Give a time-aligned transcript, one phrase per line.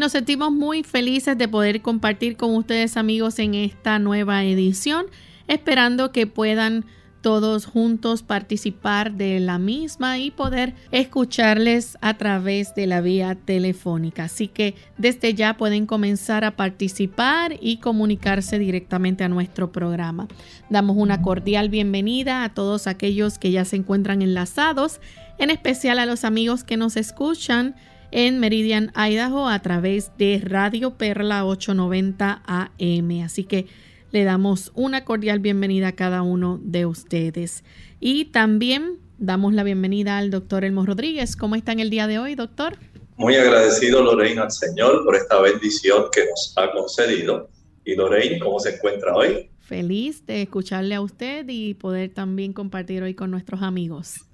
[0.00, 5.04] nos sentimos muy felices de poder compartir con ustedes amigos en esta nueva edición,
[5.46, 6.86] esperando que puedan
[7.20, 14.24] todos juntos participar de la misma y poder escucharles a través de la vía telefónica.
[14.24, 20.28] Así que desde ya pueden comenzar a participar y comunicarse directamente a nuestro programa.
[20.70, 24.98] Damos una cordial bienvenida a todos aquellos que ya se encuentran enlazados,
[25.36, 27.76] en especial a los amigos que nos escuchan
[28.12, 33.22] en Meridian, Idaho, a través de Radio Perla 890 AM.
[33.24, 33.66] Así que
[34.12, 37.64] le damos una cordial bienvenida a cada uno de ustedes.
[38.00, 41.36] Y también damos la bienvenida al doctor Elmo Rodríguez.
[41.36, 42.76] ¿Cómo está en el día de hoy, doctor?
[43.16, 47.50] Muy agradecido, Lorraine, al Señor por esta bendición que nos ha concedido.
[47.84, 49.50] Y Lorraine, ¿cómo se encuentra hoy?
[49.58, 54.29] Feliz de escucharle a usted y poder también compartir hoy con nuestros amigos.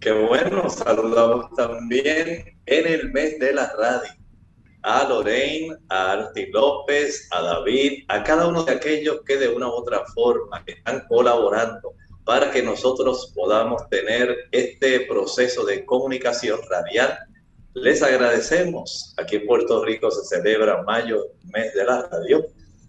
[0.00, 4.10] Qué bueno, saludamos también en el mes de la radio
[4.82, 9.68] a Lorraine, a Arti López, a David, a cada uno de aquellos que de una
[9.68, 11.92] u otra forma están colaborando
[12.24, 17.18] para que nosotros podamos tener este proceso de comunicación radial.
[17.74, 19.12] Les agradecemos.
[19.18, 22.46] Aquí en Puerto Rico se celebra mayo, mes de la radio.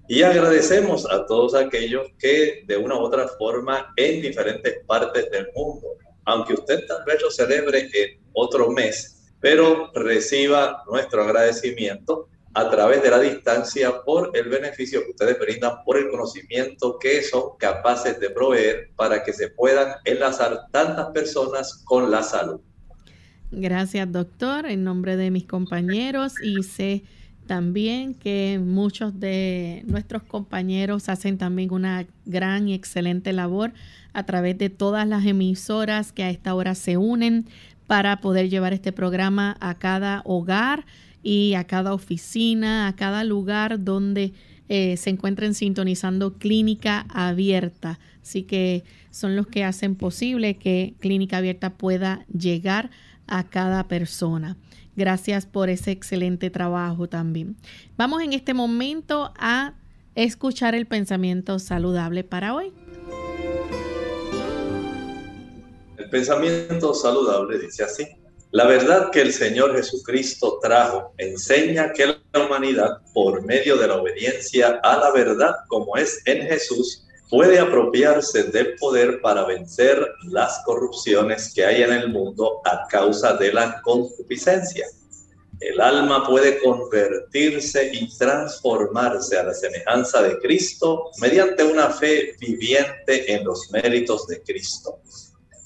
[0.07, 5.49] Y agradecemos a todos aquellos que de una u otra forma en diferentes partes del
[5.53, 12.69] mundo aunque usted tal vez lo celebre en otro mes, pero reciba nuestro agradecimiento a
[12.69, 17.57] través de la distancia por el beneficio que ustedes brindan, por el conocimiento que son
[17.57, 22.59] capaces de proveer para que se puedan enlazar tantas personas con la salud.
[23.51, 27.03] Gracias, doctor, en nombre de mis compañeros y sé
[27.51, 33.73] también que muchos de nuestros compañeros hacen también una gran y excelente labor
[34.13, 37.45] a través de todas las emisoras que a esta hora se unen
[37.87, 40.85] para poder llevar este programa a cada hogar
[41.23, 44.31] y a cada oficina, a cada lugar donde
[44.69, 47.99] eh, se encuentren sintonizando Clínica Abierta.
[48.21, 52.91] Así que son los que hacen posible que Clínica Abierta pueda llegar
[53.27, 54.55] a cada persona.
[54.95, 57.55] Gracias por ese excelente trabajo también.
[57.97, 59.73] Vamos en este momento a
[60.15, 62.73] escuchar el pensamiento saludable para hoy.
[66.11, 68.05] pensamiento saludable dice así.
[68.51, 73.95] La verdad que el Señor Jesucristo trajo enseña que la humanidad, por medio de la
[73.95, 80.61] obediencia a la verdad como es en Jesús, puede apropiarse del poder para vencer las
[80.65, 84.85] corrupciones que hay en el mundo a causa de la concupiscencia.
[85.61, 93.33] El alma puede convertirse y transformarse a la semejanza de Cristo mediante una fe viviente
[93.33, 94.99] en los méritos de Cristo.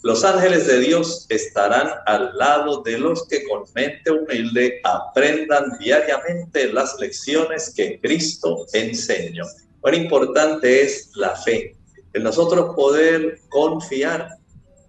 [0.04, 6.72] Los ángeles de Dios estarán al lado de los que con mente humilde aprendan diariamente
[6.72, 9.46] las lecciones que Cristo enseñó.
[9.86, 11.78] Lo importante es la fe,
[12.14, 14.30] el nosotros poder confiar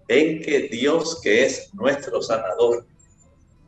[0.08, 2.86] en que Dios, que es nuestro sanador,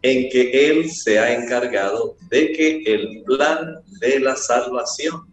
[0.01, 5.31] en que Él se ha encargado de que el plan de la salvación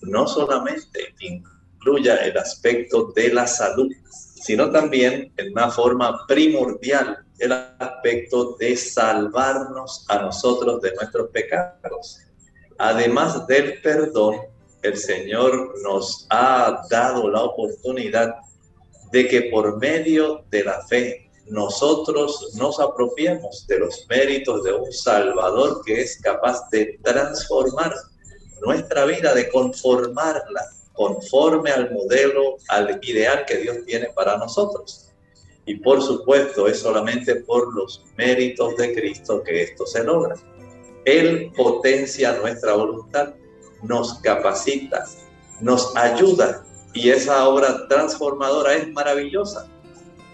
[0.00, 7.52] no solamente incluya el aspecto de la salud, sino también en una forma primordial el
[7.52, 12.20] aspecto de salvarnos a nosotros de nuestros pecados.
[12.78, 14.36] Además del perdón,
[14.86, 18.36] el Señor nos ha dado la oportunidad
[19.12, 24.92] de que por medio de la fe nosotros nos apropiemos de los méritos de un
[24.92, 27.94] Salvador que es capaz de transformar
[28.62, 30.62] nuestra vida, de conformarla
[30.92, 35.12] conforme al modelo, al ideal que Dios tiene para nosotros.
[35.66, 40.34] Y por supuesto es solamente por los méritos de Cristo que esto se logra.
[41.04, 43.34] Él potencia nuestra voluntad,
[43.82, 45.04] nos capacita,
[45.60, 46.62] nos ayuda
[46.92, 49.68] y esa obra transformadora es maravillosa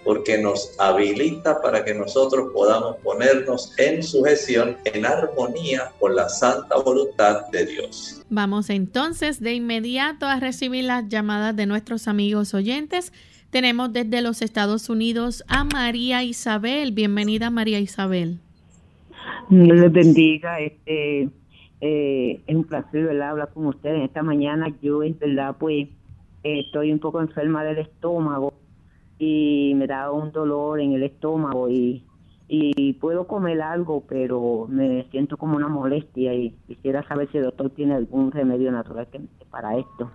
[0.04, 6.76] porque nos habilita para que nosotros podamos ponernos en sujeción, en armonía con la santa
[6.78, 8.22] voluntad de Dios.
[8.28, 13.12] Vamos entonces de inmediato a recibir las llamadas de nuestros amigos oyentes.
[13.50, 16.92] Tenemos desde los Estados Unidos a María Isabel.
[16.92, 18.38] Bienvenida María Isabel.
[19.50, 20.58] Dios les bendiga.
[20.58, 21.28] Este,
[21.84, 24.73] eh, es un placer hablar con ustedes esta mañana.
[24.81, 25.88] Yo, en verdad, pues
[26.44, 28.55] estoy un poco enferma del estómago
[29.19, 32.06] y me da un dolor en el estómago y,
[32.46, 37.44] y puedo comer algo, pero me siento como una molestia y quisiera saber si el
[37.44, 39.08] doctor tiene algún remedio natural
[39.50, 40.08] para esto.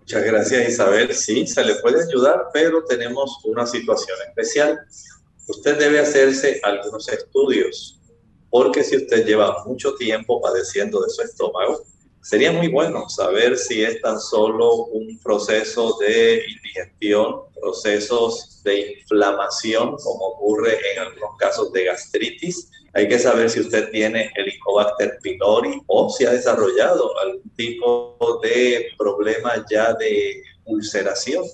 [0.00, 1.14] Muchas gracias Isabel.
[1.14, 4.76] Sí, se le puede ayudar, pero tenemos una situación especial.
[5.48, 8.01] Usted debe hacerse algunos estudios,
[8.52, 11.82] porque si usted lleva mucho tiempo padeciendo de su estómago,
[12.22, 19.96] Sería muy bueno saber si es tan solo un proceso de indigestión, procesos de inflamación,
[19.96, 22.70] como ocurre en algunos casos de gastritis.
[22.92, 28.86] Hay que saber si usted tiene Helicobacter pylori o si ha desarrollado algún tipo de
[28.96, 31.44] problema ya de ulceración.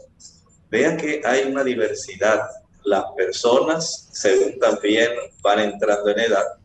[0.68, 2.42] Vean que hay una diversidad.
[2.84, 6.57] Las personas, según también van entrando en edad,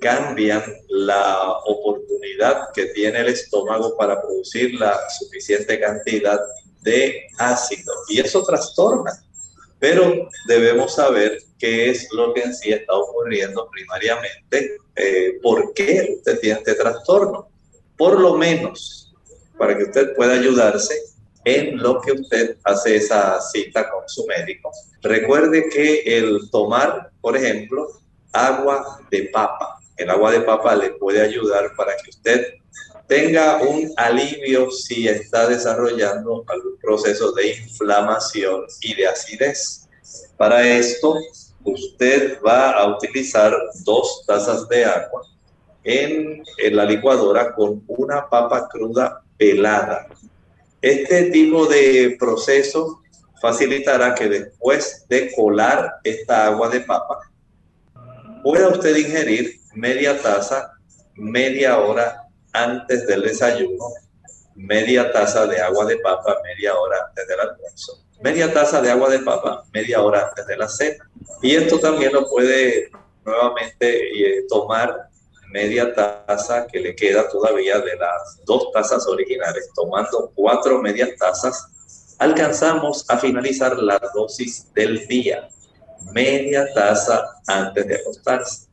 [0.00, 6.40] cambian la oportunidad que tiene el estómago para producir la suficiente cantidad
[6.82, 9.12] de ácido y eso trastorna.
[9.78, 16.16] Pero debemos saber qué es lo que en sí está ocurriendo primariamente, eh, por qué
[16.18, 17.48] usted tiene este trastorno.
[17.96, 19.12] Por lo menos,
[19.56, 20.94] para que usted pueda ayudarse
[21.44, 24.70] en lo que usted hace esa cita con su médico.
[25.02, 27.88] Recuerde que el tomar, por ejemplo,
[28.32, 32.54] agua de papa, el agua de papa le puede ayudar para que usted
[33.06, 39.88] tenga un alivio si está desarrollando algún proceso de inflamación y de acidez.
[40.36, 41.16] Para esto,
[41.64, 45.22] usted va a utilizar dos tazas de agua
[45.84, 50.06] en, en la licuadora con una papa cruda pelada.
[50.80, 53.00] Este tipo de proceso
[53.40, 57.18] facilitará que después de colar esta agua de papa,
[58.48, 60.72] pueda usted ingerir media taza
[61.16, 62.24] media hora
[62.54, 63.84] antes del desayuno,
[64.54, 69.10] media taza de agua de papa media hora antes del almuerzo, media taza de agua
[69.10, 71.10] de papa media hora antes de la cena.
[71.42, 72.90] Y esto también lo puede
[73.22, 74.96] nuevamente eh, tomar
[75.52, 82.14] media taza que le queda todavía de las dos tazas originales, tomando cuatro medias tazas,
[82.18, 85.50] alcanzamos a finalizar la dosis del día,
[86.12, 88.66] media taza antes de acostarse.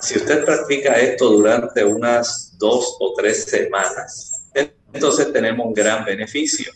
[0.00, 4.42] Si usted practica esto durante unas dos o tres semanas,
[4.92, 6.72] entonces tenemos un gran beneficio.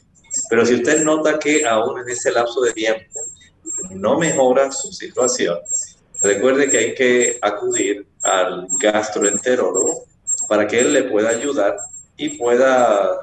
[0.48, 3.20] Pero si usted nota que aún en ese lapso de tiempo
[3.90, 5.58] no mejora su situación,
[6.22, 10.04] recuerde que hay que acudir al gastroenterólogo
[10.48, 11.76] para que él le pueda ayudar
[12.16, 13.20] y pueda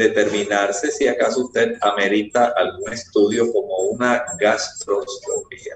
[0.00, 5.74] determinarse si acaso usted amerita algún estudio como una gastroscopía.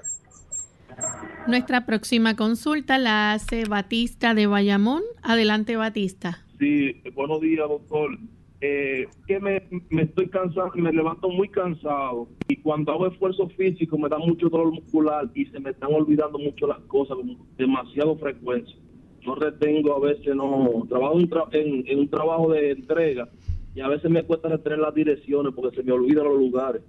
[1.47, 5.03] Nuestra próxima consulta la hace Batista de Bayamón.
[5.21, 6.43] Adelante, Batista.
[6.57, 8.17] Sí, buenos días, doctor.
[8.61, 9.61] Eh, que me,
[10.01, 14.71] estoy cansado, me levanto muy cansado y cuando hago esfuerzo físico me da mucho dolor
[14.71, 18.75] muscular y se me están olvidando mucho las cosas con demasiado frecuencia.
[19.23, 23.29] No retengo a veces, no, trabajo en, en un trabajo de entrega
[23.75, 26.81] y a veces me cuesta retener las direcciones porque se me olvidan los lugares.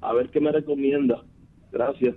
[0.00, 1.22] A ver qué me recomienda.
[1.70, 2.16] Gracias.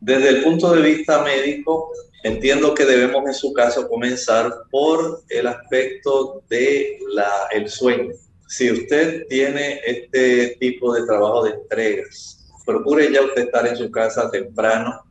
[0.00, 1.92] Desde el punto de vista médico,
[2.24, 8.12] entiendo que debemos en su caso comenzar por el aspecto de la, sueño.
[8.48, 13.92] Si usted tiene este tipo de trabajo de entregas, procure ya usted estar en su
[13.92, 15.04] casa temprano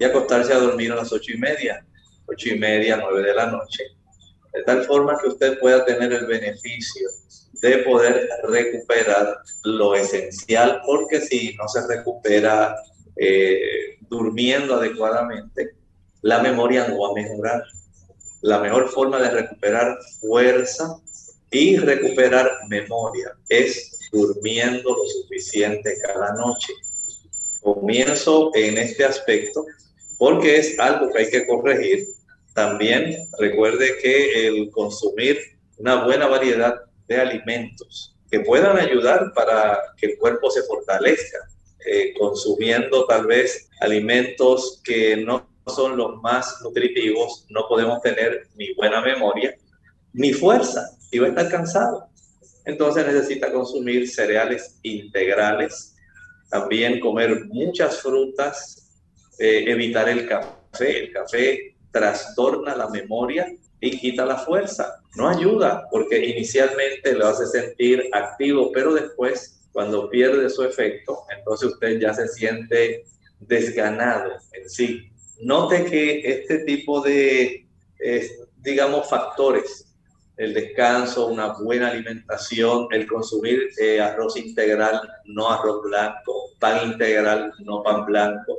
[0.00, 1.86] y acostarse a dormir a las ocho y media,
[2.26, 3.84] ocho y media, nueve de la noche,
[4.52, 7.08] de tal forma que usted pueda tener el beneficio
[7.68, 12.76] de poder recuperar lo esencial, porque si no se recupera
[13.16, 15.74] eh, durmiendo adecuadamente,
[16.20, 17.64] la memoria no va a mejorar.
[18.42, 20.98] La mejor forma de recuperar fuerza
[21.50, 26.74] y recuperar memoria es durmiendo lo suficiente cada noche.
[27.62, 29.64] Comienzo en este aspecto
[30.18, 32.08] porque es algo que hay que corregir.
[32.52, 35.38] También recuerde que el consumir
[35.78, 36.74] una buena variedad
[37.08, 41.38] de alimentos que puedan ayudar para que el cuerpo se fortalezca,
[41.86, 48.74] eh, consumiendo tal vez alimentos que no son los más nutritivos, no podemos tener ni
[48.74, 49.54] buena memoria
[50.12, 52.08] ni fuerza y va a estar cansado.
[52.64, 55.94] Entonces necesita consumir cereales integrales,
[56.50, 59.00] también comer muchas frutas,
[59.38, 61.04] eh, evitar el café.
[61.04, 63.46] El café trastorna la memoria
[63.84, 65.00] y quita la fuerza.
[65.14, 71.72] No ayuda porque inicialmente lo hace sentir activo, pero después, cuando pierde su efecto, entonces
[71.72, 73.04] usted ya se siente
[73.40, 75.10] desganado en sí.
[75.40, 77.66] Note que este tipo de,
[78.62, 79.94] digamos, factores
[80.36, 87.52] el descanso, una buena alimentación, el consumir eh, arroz integral, no arroz blanco, pan integral,
[87.60, 88.58] no pan blanco,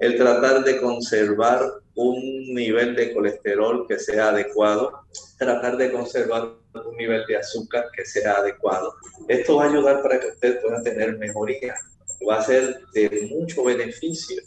[0.00, 1.60] el tratar de conservar
[1.94, 5.00] un nivel de colesterol que sea adecuado,
[5.36, 8.94] tratar de conservar un nivel de azúcar que sea adecuado.
[9.26, 11.74] Esto va a ayudar para que usted pueda tener mejoría,
[12.28, 14.42] va a ser de mucho beneficio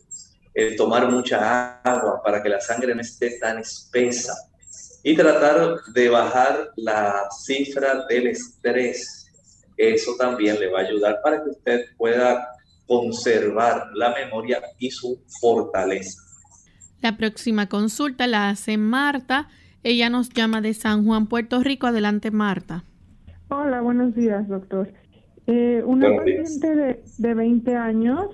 [0.53, 4.33] el tomar mucha agua para que la sangre no esté tan espesa
[5.03, 9.27] y tratar de bajar la cifra del estrés.
[9.77, 12.47] Eso también le va a ayudar para que usted pueda
[12.91, 16.21] conservar la memoria y su fortaleza.
[17.01, 19.47] La próxima consulta la hace Marta.
[19.81, 21.87] Ella nos llama de San Juan, Puerto Rico.
[21.87, 22.83] Adelante, Marta.
[23.47, 24.91] Hola, buenos días, doctor.
[25.47, 28.27] Eh, una paciente de, de 20 años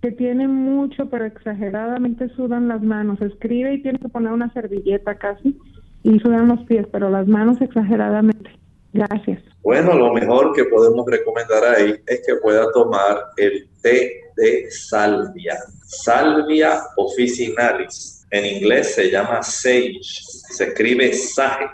[0.00, 3.20] que tiene mucho, pero exageradamente sudan las manos.
[3.20, 5.58] Escribe y tiene que poner una servilleta casi
[6.04, 8.50] y sudan los pies, pero las manos exageradamente.
[8.94, 9.42] Gracias.
[9.62, 15.58] Bueno, lo mejor que podemos recomendar ahí es que pueda tomar el té de salvia.
[15.84, 18.26] Salvia officinalis.
[18.30, 21.66] En inglés se llama sage, se escribe sage.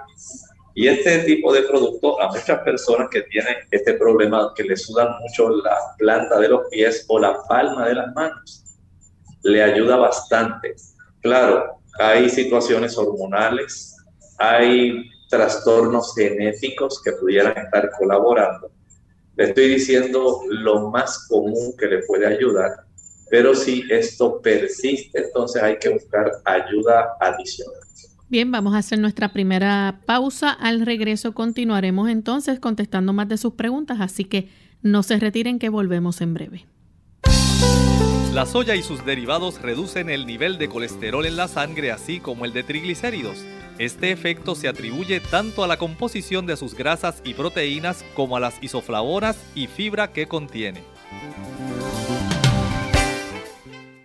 [0.74, 5.08] Y este tipo de producto a muchas personas que tienen este problema, que le sudan
[5.20, 8.64] mucho la planta de los pies o la palma de las manos,
[9.42, 10.74] le ayuda bastante.
[11.22, 13.96] Claro, hay situaciones hormonales,
[14.38, 18.70] hay trastornos genéticos que pudieran estar colaborando.
[19.36, 22.70] Le estoy diciendo lo más común que le puede ayudar,
[23.30, 27.80] pero si esto persiste, entonces hay que buscar ayuda adicional.
[28.28, 30.50] Bien, vamos a hacer nuestra primera pausa.
[30.50, 34.48] Al regreso continuaremos entonces contestando más de sus preguntas, así que
[34.82, 36.66] no se retiren que volvemos en breve.
[38.36, 42.44] La soya y sus derivados reducen el nivel de colesterol en la sangre, así como
[42.44, 43.38] el de triglicéridos.
[43.78, 48.40] Este efecto se atribuye tanto a la composición de sus grasas y proteínas como a
[48.40, 50.82] las isoflavonas y fibra que contiene.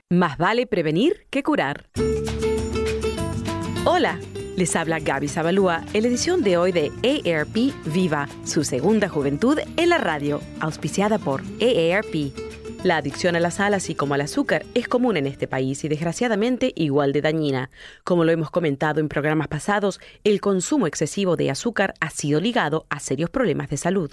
[0.10, 1.88] Más vale prevenir que curar.
[3.84, 4.18] Hola,
[4.56, 9.60] les habla Gaby Zabalúa en la edición de hoy de AARP Viva, su segunda juventud
[9.76, 12.51] en la radio, auspiciada por AARP.
[12.84, 15.88] La adicción a la sal, así como al azúcar, es común en este país y
[15.88, 17.70] desgraciadamente igual de dañina.
[18.04, 22.88] Como lo hemos comentado en programas pasados, el consumo excesivo de azúcar ha sido ligado
[22.90, 24.12] a serios problemas de salud.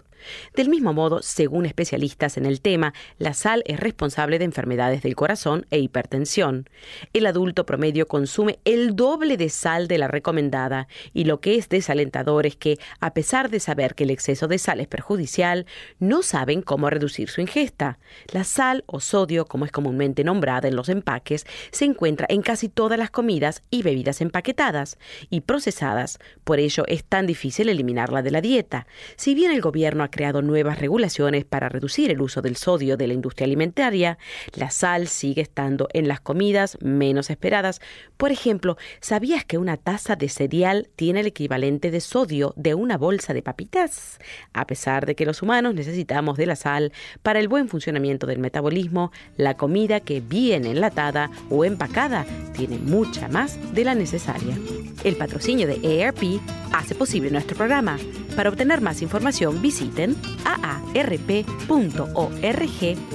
[0.55, 5.17] Del mismo modo, según especialistas en el tema, la sal es responsable de enfermedades del
[5.17, 6.69] corazón e hipertensión.
[7.15, 11.71] El adulto promedio consume el doble de sal de la recomendada y lo que es
[11.71, 15.65] desalentador es que, a pesar de saber que el exceso de sal es perjudicial,
[16.01, 17.99] no saben cómo reducir su ingesta.
[18.31, 22.69] La sal o sodio, como es comúnmente nombrada en los empaques, se encuentra en casi
[22.69, 24.99] todas las comidas y bebidas empaquetadas
[25.31, 26.19] y procesadas.
[26.43, 28.89] Por ello es tan difícil eliminarla de la dieta.
[29.15, 33.07] Si bien el gobierno ha creado nuevas regulaciones para reducir el uso del sodio de
[33.07, 34.19] la industria alimentaria,
[34.55, 37.81] la sal sigue estando en las comidas menos esperadas.
[38.17, 42.99] Por ejemplo, ¿sabías que una taza de cereal tiene el equivalente de sodio de una
[42.99, 44.19] bolsa de papitas?
[44.53, 48.48] A pesar de que los humanos necesitamos de la sal para el buen funcionamiento del
[48.49, 52.25] metabolismo, la comida que viene enlatada o empacada
[52.57, 54.57] tiene mucha más de la necesaria.
[55.05, 56.41] El patrocinio de AARP
[56.73, 57.99] hace posible nuestro programa.
[58.35, 60.97] Para obtener más información visiten aarp.org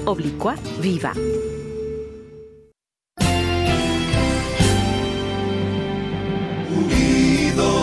[0.06, 1.14] oblicua viva.
[6.70, 7.83] Unidos, unidos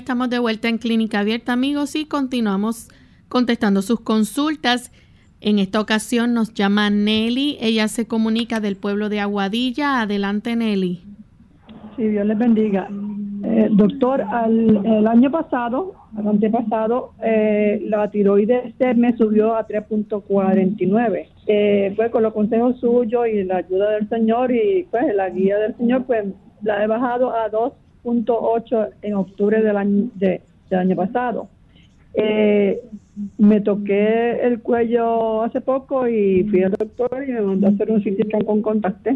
[0.00, 2.88] Estamos de vuelta en Clínica Abierta, amigos, y continuamos
[3.28, 4.90] contestando sus consultas.
[5.42, 7.58] En esta ocasión nos llama Nelly.
[7.60, 10.00] Ella se comunica del pueblo de Aguadilla.
[10.00, 11.02] Adelante, Nelly.
[11.96, 12.88] Sí, Dios les bendiga.
[13.44, 21.28] Eh, doctor, el año pasado, el antepasado, eh, la tiroides me subió a 3.49.
[21.46, 25.58] Eh, pues con los consejos suyos y la ayuda del Señor y pues la guía
[25.58, 26.24] del Señor, pues
[26.62, 30.40] la he bajado a 2 ocho en octubre del año, del
[30.70, 31.48] año pasado.
[32.14, 32.80] Eh,
[33.38, 37.90] me toqué el cuello hace poco y fui al doctor y me mandó a hacer
[37.90, 39.10] un CT con contacto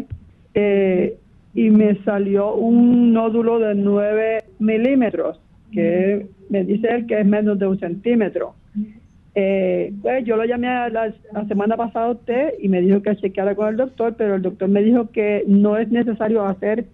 [0.53, 1.17] eh,
[1.53, 5.39] y me salió un nódulo de 9 milímetros,
[5.71, 8.55] que me dice él que es menos de un centímetro.
[9.37, 11.13] Eh, pues yo lo llamé la,
[11.47, 14.69] semana pasada a usted y me dijo que chequeara con el doctor, pero el doctor
[14.69, 16.85] me dijo que no es necesario hacer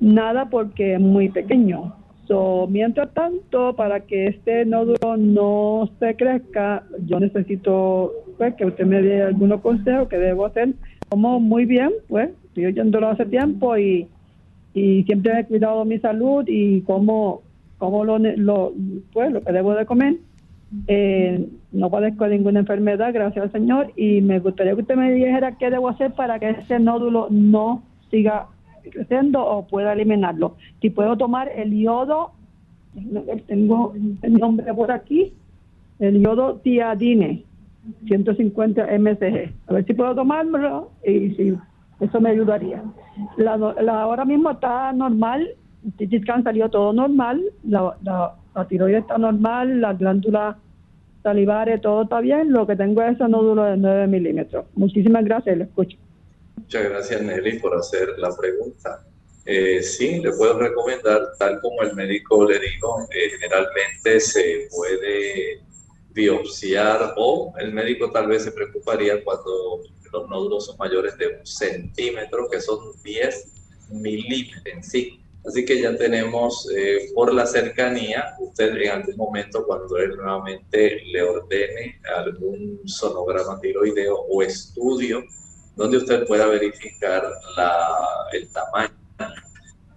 [0.00, 1.94] nada porque es muy pequeño.
[2.26, 8.86] So, mientras tanto, para que este nódulo no se crezca, yo necesito pues, que usted
[8.86, 10.74] me dé algunos consejos que debo hacer.
[11.08, 14.06] Como muy bien, pues estoy oyéndolo hace tiempo y,
[14.74, 17.42] y siempre he cuidado mi salud y cómo,
[17.78, 18.72] cómo lo, lo,
[19.12, 20.16] pues, lo que debo de comer
[20.86, 25.56] eh, no padezco ninguna enfermedad, gracias al Señor, y me gustaría que usted me dijera
[25.58, 28.46] qué debo hacer para que ese nódulo no siga
[28.90, 30.56] creciendo o pueda eliminarlo.
[30.80, 32.32] Si puedo tomar el yodo,
[33.46, 35.32] tengo el nombre por aquí,
[35.98, 37.44] el yodo tiadine,
[38.06, 39.52] 150 mcg.
[39.68, 41.54] A ver si puedo tomármelo y si
[42.00, 42.82] eso me ayudaría.
[43.36, 43.54] La,
[44.02, 45.48] ahora mismo está normal,
[45.98, 48.34] el salió todo normal, la, la
[48.68, 50.56] tiroides está normal, las glándulas
[51.22, 52.52] salivares, todo está bien.
[52.52, 54.66] Lo que tengo es ese nódulo de 9 milímetros.
[54.74, 55.96] Muchísimas gracias, lo escucho.
[56.72, 59.04] Muchas gracias, Nelly, por hacer la pregunta.
[59.44, 65.64] Eh, sí, le puedo recomendar, tal como el médico le dijo, eh, generalmente se puede
[66.10, 69.80] biopsiar o el médico tal vez se preocuparía cuando
[70.12, 75.20] los nódulos son mayores de un centímetro, que son 10 milímetros en sí.
[75.44, 81.02] Así que ya tenemos eh, por la cercanía, usted en algún momento cuando él nuevamente
[81.04, 85.24] le ordene algún sonograma tiroideo o estudio
[85.76, 87.30] donde usted pueda verificar
[88.32, 88.94] el tamaño.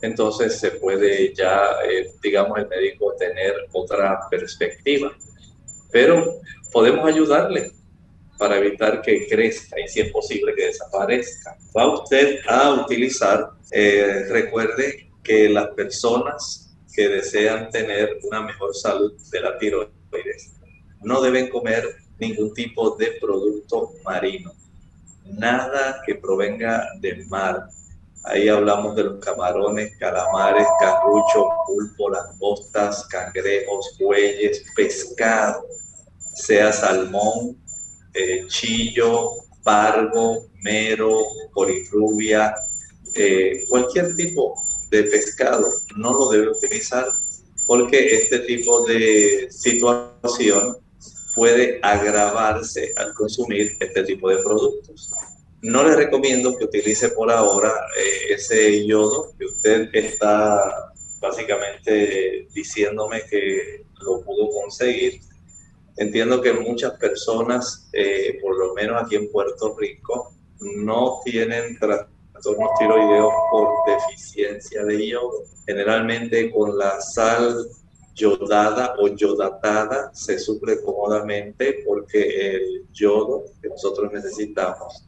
[0.02, 5.16] Entonces se puede ya, eh, digamos, el médico tener otra perspectiva.
[5.92, 7.72] Pero podemos ayudarle
[8.38, 11.58] para evitar que crezca y si es posible que desaparezca.
[11.76, 19.14] Va usted a utilizar, eh, recuerde que las personas que desean tener una mejor salud
[19.32, 20.54] de la tiroides
[21.02, 24.52] no deben comer ningún tipo de producto marino,
[25.26, 27.68] nada que provenga del mar.
[28.26, 35.66] Ahí hablamos de los camarones, calamares, carruchos, pulpo, langostas, cangrejos, bueyes, pescado,
[36.36, 37.58] sea salmón,
[38.14, 39.32] eh, chillo,
[39.64, 41.22] pargo, mero,
[41.54, 42.56] polirrubia,
[43.16, 44.56] eh, cualquier tipo
[44.90, 47.06] de pescado no lo debe utilizar
[47.68, 50.78] porque este tipo de situación
[51.34, 55.12] puede agravarse al consumir este tipo de productos.
[55.62, 63.24] No le recomiendo que utilice por ahora eh, ese yodo que usted está básicamente diciéndome
[63.30, 65.22] que lo pudo conseguir.
[65.96, 72.70] Entiendo que muchas personas, eh, por lo menos aquí en Puerto Rico, no tienen trastornos
[72.78, 75.44] tiroideos por deficiencia de yodo.
[75.66, 77.66] Generalmente con la sal
[78.14, 85.06] yodada o yodatada se suple cómodamente porque el yodo que nosotros necesitamos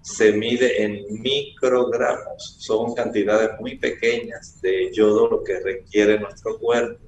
[0.00, 2.56] se mide en microgramos.
[2.58, 7.04] Son cantidades muy pequeñas de yodo lo que requiere nuestro cuerpo.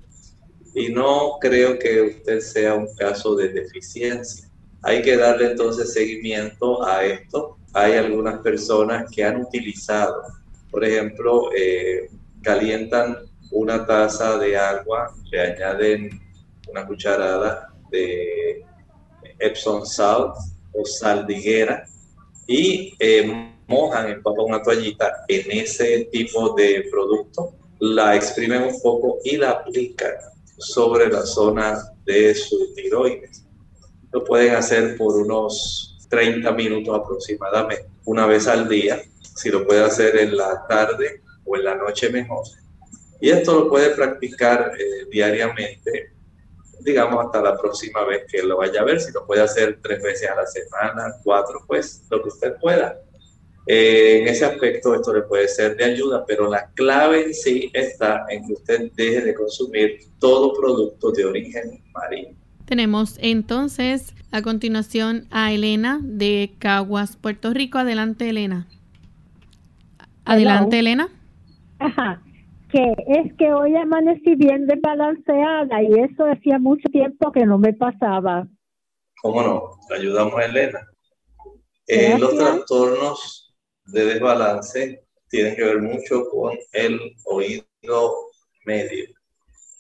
[0.74, 4.48] Y no creo que usted sea un caso de deficiencia.
[4.82, 10.22] Hay que darle entonces seguimiento a esto hay algunas personas que han utilizado,
[10.70, 12.10] por ejemplo, eh,
[12.42, 13.16] calientan
[13.50, 16.20] una taza de agua, le añaden
[16.68, 18.64] una cucharada de
[19.38, 20.34] Epsom salt
[20.72, 21.86] o sal de higuera
[22.46, 29.18] y eh, mojan, empapan una toallita en ese tipo de producto, la exprimen un poco
[29.24, 30.12] y la aplican
[30.58, 33.46] sobre la zona de su tiroides.
[34.12, 39.00] Lo pueden hacer por unos 30 minutos aproximadamente, una vez al día.
[39.36, 42.44] Si lo puede hacer en la tarde o en la noche mejor.
[43.20, 46.12] Y esto lo puede practicar eh, diariamente,
[46.80, 49.00] digamos, hasta la próxima vez que lo vaya a ver.
[49.00, 52.98] Si lo puede hacer tres veces a la semana, cuatro, pues lo que usted pueda.
[53.66, 57.70] Eh, en ese aspecto esto le puede ser de ayuda, pero la clave en sí
[57.74, 62.30] está en que usted deje de consumir todo producto de origen marino.
[62.64, 67.78] Tenemos entonces a continuación a Elena de Caguas, Puerto Rico.
[67.78, 68.66] Adelante, Elena.
[70.24, 71.08] Adelante, Elena.
[71.78, 72.22] Ajá.
[72.72, 77.72] Que es que hoy amanecí bien desbalanceada y eso hacía mucho tiempo que no me
[77.72, 78.46] pasaba.
[79.22, 79.62] ¿Cómo no?
[79.94, 80.86] Ayudamos a Elena.
[81.86, 83.54] Eh, los trastornos
[83.86, 88.30] de desbalance tienen que ver mucho con el oído
[88.64, 89.08] medio.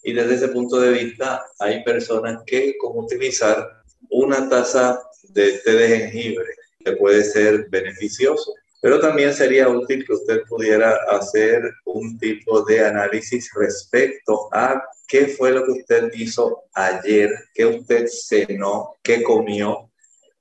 [0.02, 3.68] Y desde ese punto de vista, hay personas que con utilizar
[4.10, 6.48] una taza de té de jengibre
[6.84, 8.54] que puede ser beneficioso.
[8.80, 15.26] Pero también sería útil que usted pudiera hacer un tipo de análisis respecto a qué
[15.26, 19.90] fue lo que usted hizo ayer, qué usted cenó, qué comió,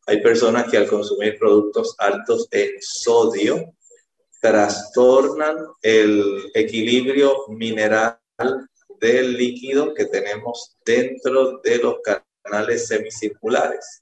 [0.09, 3.75] hay personas que al consumir productos altos en sodio
[4.41, 8.17] trastornan el equilibrio mineral
[8.99, 11.97] del líquido que tenemos dentro de los
[12.43, 14.01] canales semicirculares.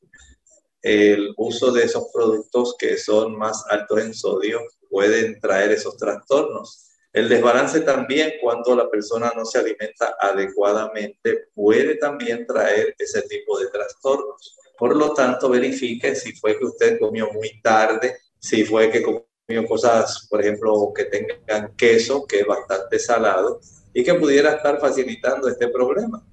[0.89, 6.91] El uso de esos productos que son más altos en sodio pueden traer esos trastornos.
[7.11, 13.59] El desbalance también cuando la persona no se alimenta adecuadamente puede también traer ese tipo
[13.59, 14.55] de trastornos.
[14.77, 19.67] Por lo tanto, verifique si fue que usted comió muy tarde, si fue que comió
[19.67, 23.59] cosas, por ejemplo, que tengan queso, que es bastante salado,
[23.93, 26.25] y que pudiera estar facilitando este problema.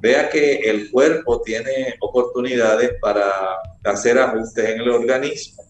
[0.00, 3.30] Vea que el cuerpo tiene oportunidades para
[3.84, 5.62] hacer ajustes en el organismo.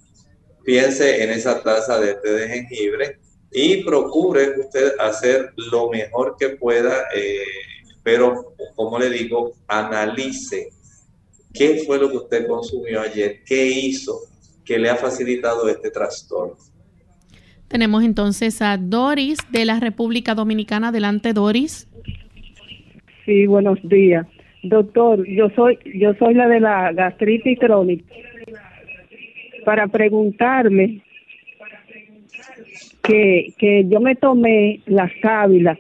[0.64, 3.18] Piense en esa taza de té de jengibre
[3.52, 7.38] y procure usted hacer lo mejor que pueda, eh,
[8.02, 10.70] pero como le digo, analice
[11.52, 13.42] ¿Qué fue lo que usted consumió ayer?
[13.44, 14.20] ¿Qué hizo
[14.64, 16.56] que le ha facilitado este trastorno?
[17.66, 20.88] Tenemos entonces a Doris de la República Dominicana.
[20.88, 21.86] Adelante, Doris.
[23.24, 24.26] Sí, buenos días.
[24.62, 28.04] Doctor, yo soy yo soy la de la gastritis crónica.
[29.64, 31.00] Para preguntarle
[33.02, 35.78] que, que yo me tomé las cávilas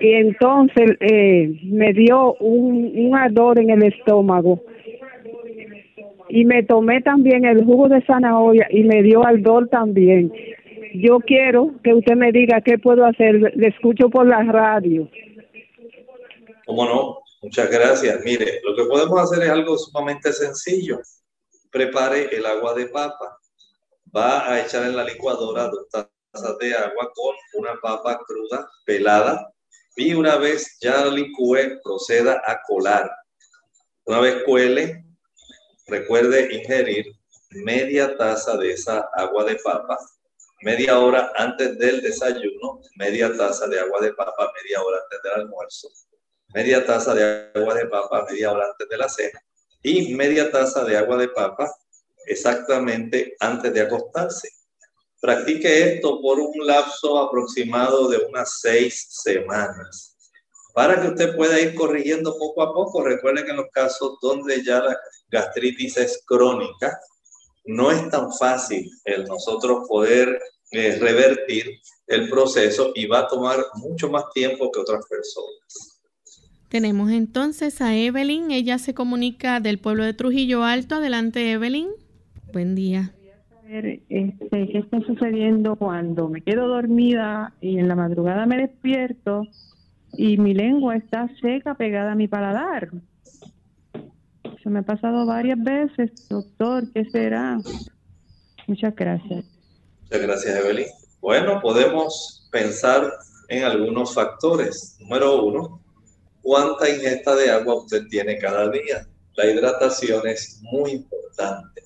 [0.00, 4.62] y entonces eh, me dio un, un ardor en el estómago
[6.28, 10.30] y me tomé también el jugo de zanahoria y me dio ardor también.
[10.94, 13.52] Yo quiero que usted me diga qué puedo hacer.
[13.56, 15.08] Le escucho por la radio.
[16.68, 17.22] ¿Cómo no?
[17.40, 18.20] Muchas gracias.
[18.24, 21.00] Mire, lo que podemos hacer es algo sumamente sencillo.
[21.70, 23.38] Prepare el agua de papa.
[24.14, 29.50] Va a echar en la licuadora dos tazas de agua con una papa cruda, pelada,
[29.96, 33.10] y una vez ya licúe, proceda a colar.
[34.04, 35.06] Una vez cuele,
[35.86, 37.06] recuerde ingerir
[37.48, 39.98] media taza de esa agua de papa,
[40.60, 45.32] media hora antes del desayuno, media taza de agua de papa, media hora antes del
[45.32, 45.88] almuerzo,
[46.54, 49.42] media taza de agua de papa, media hora antes de la cena
[49.82, 51.70] y media taza de agua de papa
[52.26, 54.48] exactamente antes de acostarse.
[55.20, 60.16] Practique esto por un lapso aproximado de unas seis semanas
[60.74, 63.02] para que usted pueda ir corrigiendo poco a poco.
[63.02, 64.96] Recuerde que en los casos donde ya la
[65.28, 67.00] gastritis es crónica,
[67.64, 73.64] no es tan fácil el nosotros poder eh, revertir el proceso y va a tomar
[73.74, 75.87] mucho más tiempo que otras personas.
[76.68, 80.96] Tenemos entonces a Evelyn, ella se comunica del pueblo de Trujillo Alto.
[80.96, 81.88] Adelante, Evelyn.
[82.52, 83.12] Buen día
[83.68, 89.42] este, qué está sucediendo cuando me quedo dormida y en la madrugada me despierto
[90.14, 92.90] y mi lengua está seca pegada a mi paladar.
[94.62, 97.58] Se me ha pasado varias veces, doctor, ¿qué será?
[98.66, 99.44] Muchas gracias.
[100.02, 100.86] Muchas gracias, Evelyn.
[101.20, 103.12] Bueno, podemos pensar
[103.48, 104.96] en algunos factores.
[105.00, 105.80] Número uno,
[106.48, 109.06] ¿cuánta ingesta de agua usted tiene cada día?
[109.36, 111.82] La hidratación es muy importante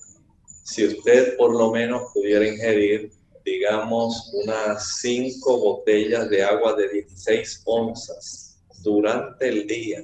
[0.63, 3.11] si usted por lo menos pudiera ingerir,
[3.43, 10.01] digamos, unas cinco botellas de agua de 16 onzas durante el día,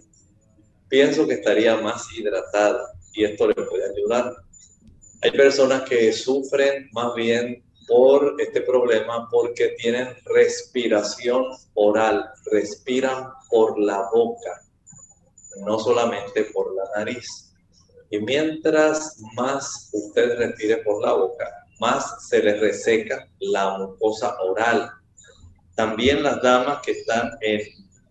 [0.90, 4.36] pienso que estaría más hidratada y esto le puede ayudar.
[5.22, 13.80] Hay personas que sufren más bien por este problema porque tienen respiración oral, respiran por
[13.80, 14.62] la boca,
[15.66, 17.52] no solamente por la nariz.
[18.12, 21.46] Y mientras más usted respire por la boca,
[21.80, 24.92] más se le reseca la mucosa oral.
[25.76, 27.62] También las damas que están en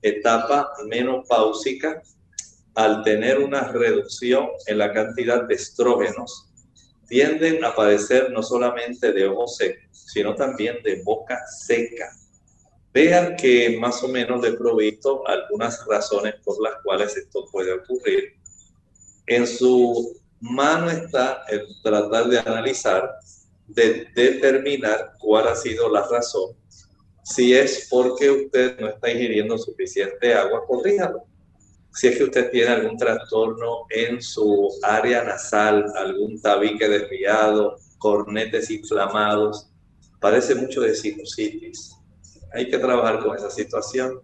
[0.03, 2.03] etapa menopáusica,
[2.75, 6.48] al tener una reducción en la cantidad de estrógenos,
[7.09, 12.11] tienden a padecer no solamente de ojo seco, sino también de boca seca.
[12.93, 17.73] Vean que más o menos le he provisto algunas razones por las cuales esto puede
[17.73, 18.35] ocurrir.
[19.27, 23.11] En su mano está el tratar de analizar,
[23.67, 26.57] de determinar cuál ha sido la razón.
[27.23, 31.28] Si es porque usted no está ingiriendo suficiente agua, corríjalo
[31.99, 38.71] si es que usted tiene algún trastorno en su área nasal, algún tabique desviado, cornetes
[38.71, 39.69] inflamados,
[40.21, 41.97] parece mucho de sinusitis.
[42.55, 44.21] Hay que trabajar con esa situación.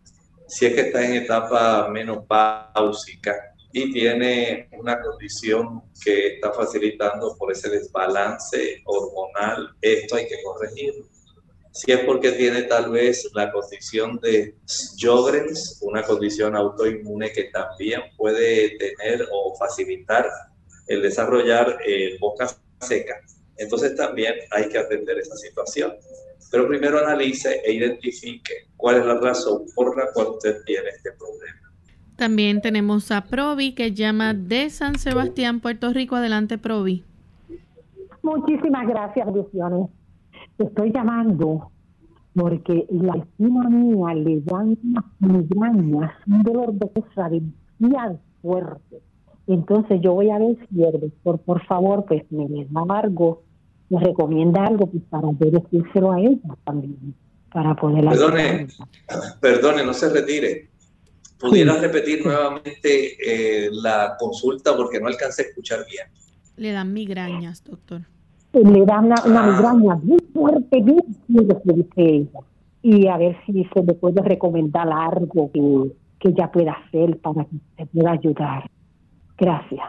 [0.47, 3.35] Si es que está en etapa menopáusica
[3.73, 11.14] y tiene una condición que está facilitando por ese desbalance hormonal, esto hay que corregirlo
[11.75, 18.01] si es porque tiene tal vez la condición de Sjogren's, una condición autoinmune que también
[18.17, 20.25] puede tener o facilitar
[20.87, 22.47] el desarrollar eh, boca
[22.79, 23.21] seca.
[23.57, 25.95] Entonces también hay que atender esa situación.
[26.53, 31.11] Pero primero analice e identifique cuál es la razón por la cual usted tiene este
[31.11, 31.73] problema.
[32.15, 36.15] También tenemos a Provi que llama de San Sebastián, Puerto Rico.
[36.15, 37.03] Adelante, Provi.
[38.23, 39.91] Muchísimas gracias, Luciano
[40.59, 41.71] estoy llamando
[42.35, 49.01] porque la estima mía le dan unas migrañas, un dolor de cabeza demasiado fuerte.
[49.47, 53.43] Entonces yo voy a ver si el doctor, por favor, pues me da algo,
[53.89, 57.15] me recomienda algo pues, para decírselo a ella también,
[57.53, 58.05] para poder...
[58.05, 58.67] Perdone,
[59.41, 60.71] perdone, no se retire.
[61.39, 63.17] ¿Pudiera repetir nuevamente
[63.67, 66.07] eh, la consulta porque no alcancé a escuchar bien?
[66.57, 68.03] Le dan migrañas, doctor
[68.63, 72.41] le da una, una migraña muy fuerte, bien fuerte, ella.
[72.83, 77.45] Y a ver si se le puede recomendar algo que, que ella pueda hacer para
[77.45, 78.71] que se pueda ayudar.
[79.39, 79.87] Gracias.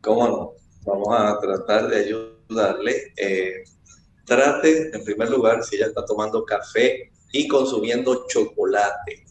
[0.00, 0.52] ¿Cómo no?
[0.84, 3.12] Vamos a tratar de ayudarle.
[3.16, 3.64] Eh,
[4.24, 9.24] trate, en primer lugar, si ella está tomando café y consumiendo chocolate.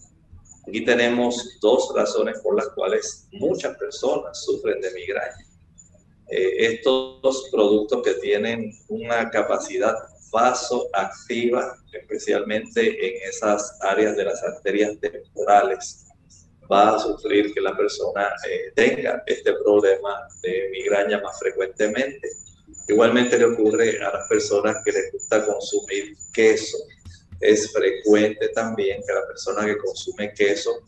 [0.68, 5.47] Aquí tenemos dos razones por las cuales muchas personas sufren de migraña.
[6.30, 9.96] Eh, estos productos que tienen una capacidad
[10.32, 16.06] vasoactiva, especialmente en esas áreas de las arterias temporales,
[16.70, 22.30] va a sufrir que la persona eh, tenga este problema de migraña más frecuentemente.
[22.90, 26.78] Igualmente le ocurre a las personas que les gusta consumir queso.
[27.40, 30.82] Es frecuente también que la persona que consume queso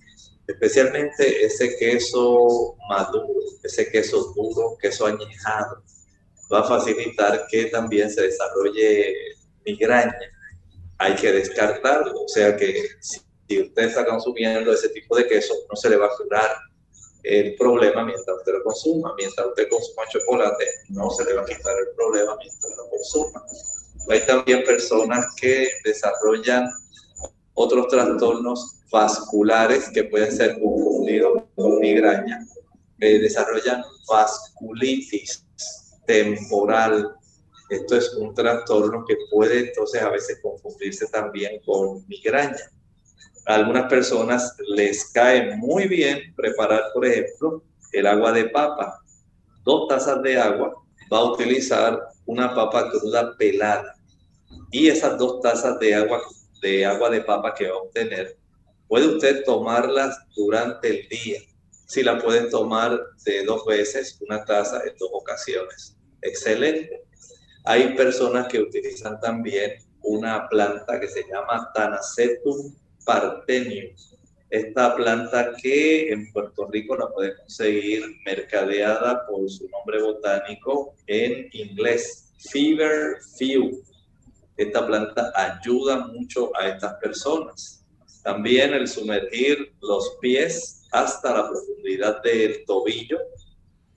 [0.49, 5.83] especialmente ese queso maduro, ese queso duro, queso añejado,
[6.51, 9.13] va a facilitar que también se desarrolle
[9.65, 10.17] migraña.
[10.97, 15.75] Hay que descartarlo, o sea que si usted está consumiendo ese tipo de queso, no
[15.75, 16.51] se le va a curar
[17.23, 19.13] el problema mientras usted lo consuma.
[19.17, 23.45] Mientras usted consuma chocolate, no se le va a quitar el problema mientras lo consuma.
[24.09, 26.67] Hay también personas que desarrollan
[27.61, 32.39] otros trastornos vasculares que pueden ser confundidos con migraña.
[33.01, 35.45] Eh, desarrollan vasculitis
[36.05, 37.13] temporal.
[37.69, 42.71] Esto es un trastorno que puede entonces a veces confundirse también con migraña.
[43.45, 49.01] A algunas personas les cae muy bien preparar, por ejemplo, el agua de papa.
[49.65, 53.95] Dos tazas de agua va a utilizar una papa cruda pelada.
[54.71, 56.21] Y esas dos tazas de agua
[56.61, 58.39] de agua de papa que va a obtener
[58.89, 61.39] Puede usted tomarlas durante el día.
[61.85, 65.95] Si la pueden tomar de dos veces, una taza en dos ocasiones.
[66.23, 67.03] Excelente.
[67.65, 73.95] Hay personas que utilizan también una planta que se llama Tanacetum parthenium.
[74.49, 81.47] Esta planta que en Puerto Rico la puede conseguir mercadeada por su nombre botánico en
[81.53, 83.83] inglés, Fever Few.
[84.59, 87.79] Esta planta ayuda mucho a estas personas
[88.23, 93.17] también el sumergir los pies hasta la profundidad del tobillo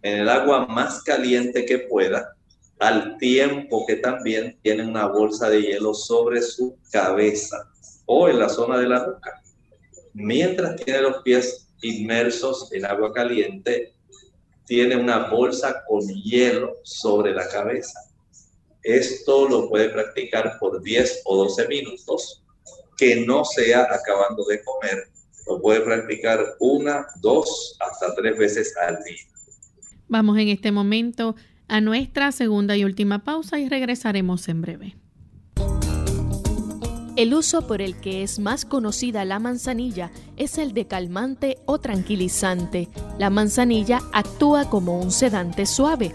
[0.02, 2.34] en el agua más caliente que pueda,
[2.78, 7.68] al tiempo que también tiene una bolsa de hielo sobre su cabeza
[8.06, 9.42] o en la zona de la nuca.
[10.14, 13.94] Mientras tiene los pies inmersos en agua caliente,
[14.64, 18.00] tiene una bolsa con hielo sobre la cabeza.
[18.82, 22.42] Esto lo puede practicar por 10 o 12 minutos,
[22.96, 25.08] que no sea acabando de comer.
[25.46, 29.22] Lo puede practicar una, dos, hasta tres veces al día.
[30.08, 31.36] Vamos en este momento
[31.68, 34.96] a nuestra segunda y última pausa y regresaremos en breve.
[37.14, 41.78] El uso por el que es más conocida la manzanilla es el de calmante o
[41.78, 42.88] tranquilizante.
[43.18, 46.14] La manzanilla actúa como un sedante suave.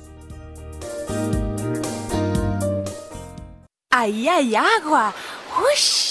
[3.89, 5.13] ¡Ahí hay agua!
[5.73, 6.10] ¡Ush!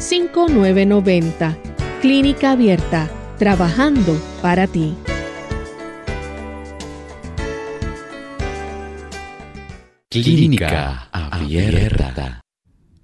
[0.00, 1.58] 5990.
[2.00, 4.94] Clínica Abierta, trabajando para ti.
[10.08, 12.40] Clínica Abierta.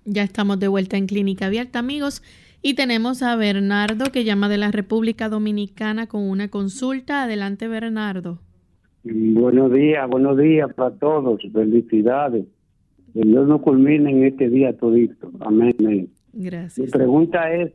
[0.06, 2.22] Ya estamos de vuelta en Clínica Abierta, amigos,
[2.62, 7.24] y tenemos a Bernardo que llama de la República Dominicana con una consulta.
[7.24, 8.38] Adelante, Bernardo.
[9.04, 11.42] Buenos días, buenos días para todos.
[11.52, 12.46] Felicidades.
[13.12, 15.30] Que Dios nos culmine en este día todito.
[15.40, 16.08] Amén.
[16.36, 17.72] Mi pregunta es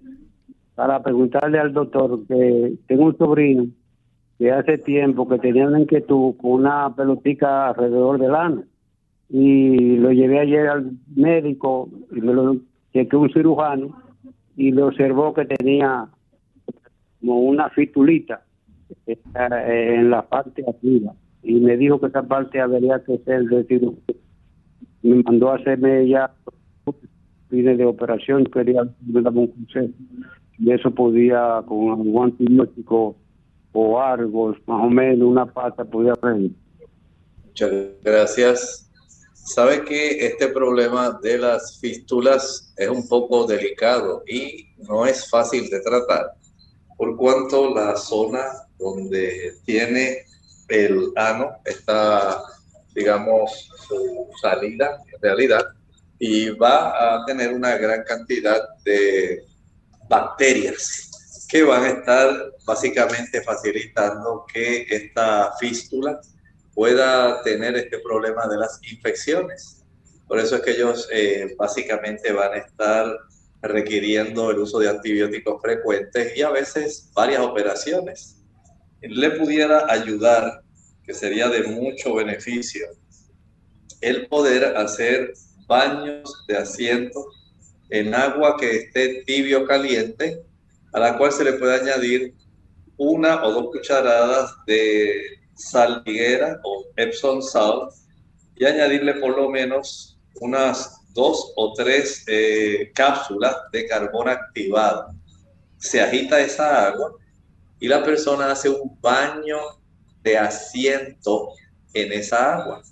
[0.75, 3.65] para preguntarle al doctor que tengo un sobrino
[4.37, 8.63] que hace tiempo que tenía una inquietud con una pelotica alrededor del ano
[9.29, 12.57] y lo llevé ayer al médico y me lo
[12.93, 13.99] chequeó un cirujano
[14.55, 16.07] y le observó que tenía
[17.19, 18.43] como una fitulita
[19.07, 19.17] eh,
[19.95, 24.15] en la parte arriba y me dijo que esa parte habría que ser de cirugía.
[25.01, 26.31] Me mandó a hacerme ya
[27.51, 29.93] pide de operación, quería me un consejo.
[30.57, 33.15] Y eso podía, con algún antibiótico
[33.73, 36.51] o algo, más o menos una pata, podía reír.
[37.45, 37.71] Muchas
[38.03, 38.87] gracias.
[39.33, 45.69] Sabe que este problema de las fístulas es un poco delicado y no es fácil
[45.69, 46.27] de tratar,
[46.97, 48.43] por cuanto la zona
[48.77, 50.19] donde tiene
[50.69, 52.41] el ano está,
[52.95, 55.65] digamos, su salida, en realidad,
[56.23, 59.43] y va a tener una gran cantidad de
[60.07, 61.09] bacterias
[61.49, 66.21] que van a estar básicamente facilitando que esta fístula
[66.75, 69.83] pueda tener este problema de las infecciones.
[70.27, 73.17] Por eso es que ellos eh, básicamente van a estar
[73.63, 78.37] requiriendo el uso de antibióticos frecuentes y a veces varias operaciones.
[79.01, 80.61] Le pudiera ayudar,
[81.03, 82.85] que sería de mucho beneficio,
[84.01, 85.33] el poder hacer
[85.71, 87.25] baños de asiento
[87.89, 90.43] en agua que esté tibio caliente,
[90.91, 92.33] a la cual se le puede añadir
[92.97, 97.93] una o dos cucharadas de sal higuera o Epsom salt
[98.57, 105.13] y añadirle por lo menos unas dos o tres eh, cápsulas de carbón activado.
[105.77, 107.13] Se agita esa agua
[107.79, 109.57] y la persona hace un baño
[110.21, 111.47] de asiento
[111.93, 112.83] en esa agua.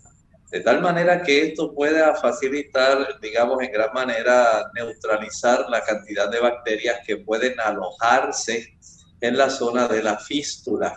[0.52, 6.39] De tal manera que esto pueda facilitar, digamos, en gran manera neutralizar la cantidad de
[6.39, 8.76] bacterias que pueden alojarse
[9.22, 10.95] en la zona de la fístula.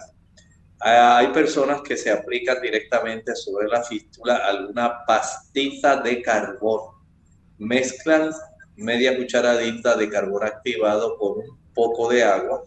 [0.81, 6.95] Hay personas que se aplican directamente sobre la fístula alguna pastita de carbón.
[7.59, 8.33] Mezclan
[8.77, 12.63] media cucharadita de carbón activado con un poco de agua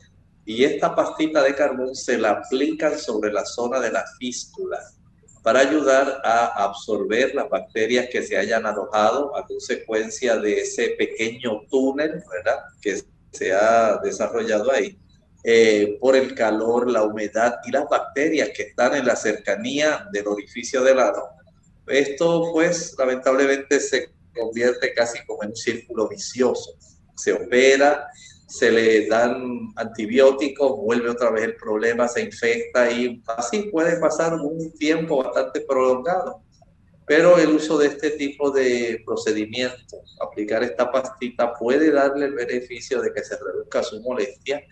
[0.45, 4.79] y esta pastita de carbón se la aplican sobre la zona de la fístula
[5.45, 11.61] para ayudar a absorber las bacterias que se hayan alojado a consecuencia de ese pequeño
[11.69, 12.63] túnel ¿verdad?
[12.81, 12.99] que
[13.31, 14.97] se ha desarrollado ahí
[15.43, 20.25] eh, por el calor, la humedad y las bacterias que están en la cercanía del
[20.25, 21.21] orificio del ano.
[21.85, 26.71] Esto pues lamentablemente se convierte casi como en un círculo vicioso.
[27.15, 28.07] Se opera,
[28.47, 34.35] se le dan antibióticos, vuelve otra vez el problema, se infecta y así puede pasar
[34.35, 36.41] un tiempo bastante prolongado.
[37.07, 43.01] Pero el uso de este tipo de procedimiento, aplicar esta pastita, puede darle el beneficio
[43.01, 44.63] de que se reduzca su molestia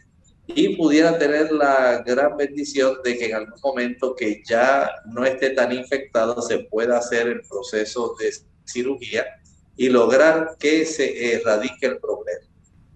[0.48, 5.52] y pudiera tener la gran bendición de que en algún momento que ya no esté
[5.52, 8.34] tan infectado se pueda hacer el proceso de
[8.66, 9.26] cirugía
[9.78, 12.53] y lograr que se erradique el problema.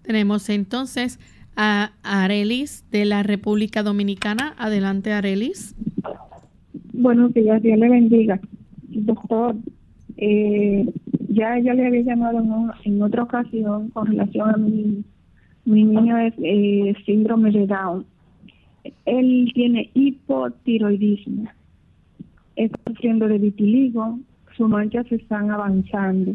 [0.08, 1.20] Tenemos entonces
[1.54, 4.54] a Arelis de la República Dominicana.
[4.56, 5.76] Adelante, Arelis.
[6.94, 8.40] Buenos días, Dios le bendiga.
[8.84, 9.56] Doctor,
[10.16, 10.86] eh,
[11.28, 12.42] ya yo le había llamado
[12.84, 15.04] en, otra ocasión con relación a mi,
[15.66, 18.06] niño es eh, síndrome de Down.
[19.04, 21.50] Él tiene hipotiroidismo.
[22.56, 24.18] Está sufriendo de vitiligo,
[24.56, 26.34] sus manchas están avanzando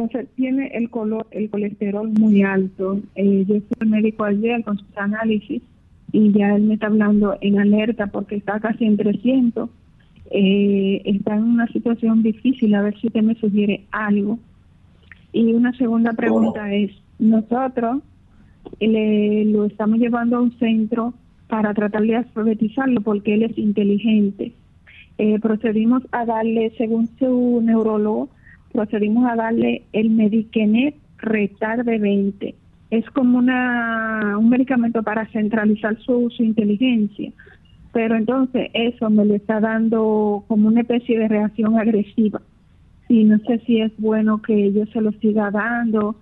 [0.00, 3.00] entonces tiene el color, el colesterol muy alto.
[3.14, 5.62] Eh, yo fui al médico ayer con sus análisis
[6.12, 9.68] y ya él me está hablando en alerta porque está casi en 300.
[10.30, 14.38] Eh, está en una situación difícil, a ver si usted me sugiere algo.
[15.32, 18.02] Y una segunda pregunta es, nosotros
[18.80, 21.12] le, lo estamos llevando a un centro
[21.48, 24.52] para tratar de alfabetizarlo porque él es inteligente.
[25.18, 28.30] Eh, procedimos a darle, según su neurólogo,
[28.72, 32.54] procedimos a darle el Mediquenet Retarde 20.
[32.90, 37.32] Es como una, un medicamento para centralizar su, su inteligencia.
[37.92, 42.40] Pero entonces eso me le está dando como una especie de reacción agresiva.
[43.08, 46.16] Y no sé si es bueno que yo se lo siga dando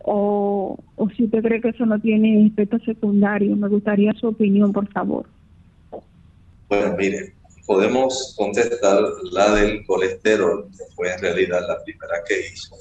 [0.00, 3.56] o, o si usted cree que eso no tiene efecto secundario.
[3.56, 5.26] Me gustaría su opinión, por favor.
[6.68, 7.32] Bueno, mire,
[7.68, 8.98] podemos contestar
[9.30, 12.74] la del colesterol, que fue en realidad la primera que hizo.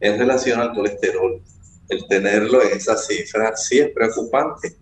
[0.00, 1.40] En relación al colesterol,
[1.88, 4.76] el tenerlo en esa cifra sí es preocupante,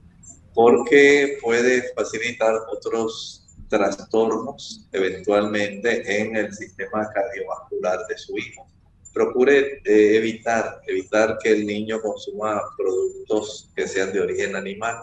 [0.55, 8.67] porque puede facilitar otros trastornos eventualmente en el sistema cardiovascular de su hijo.
[9.13, 14.97] Procure eh, evitar, evitar que el niño consuma productos que sean de origen animal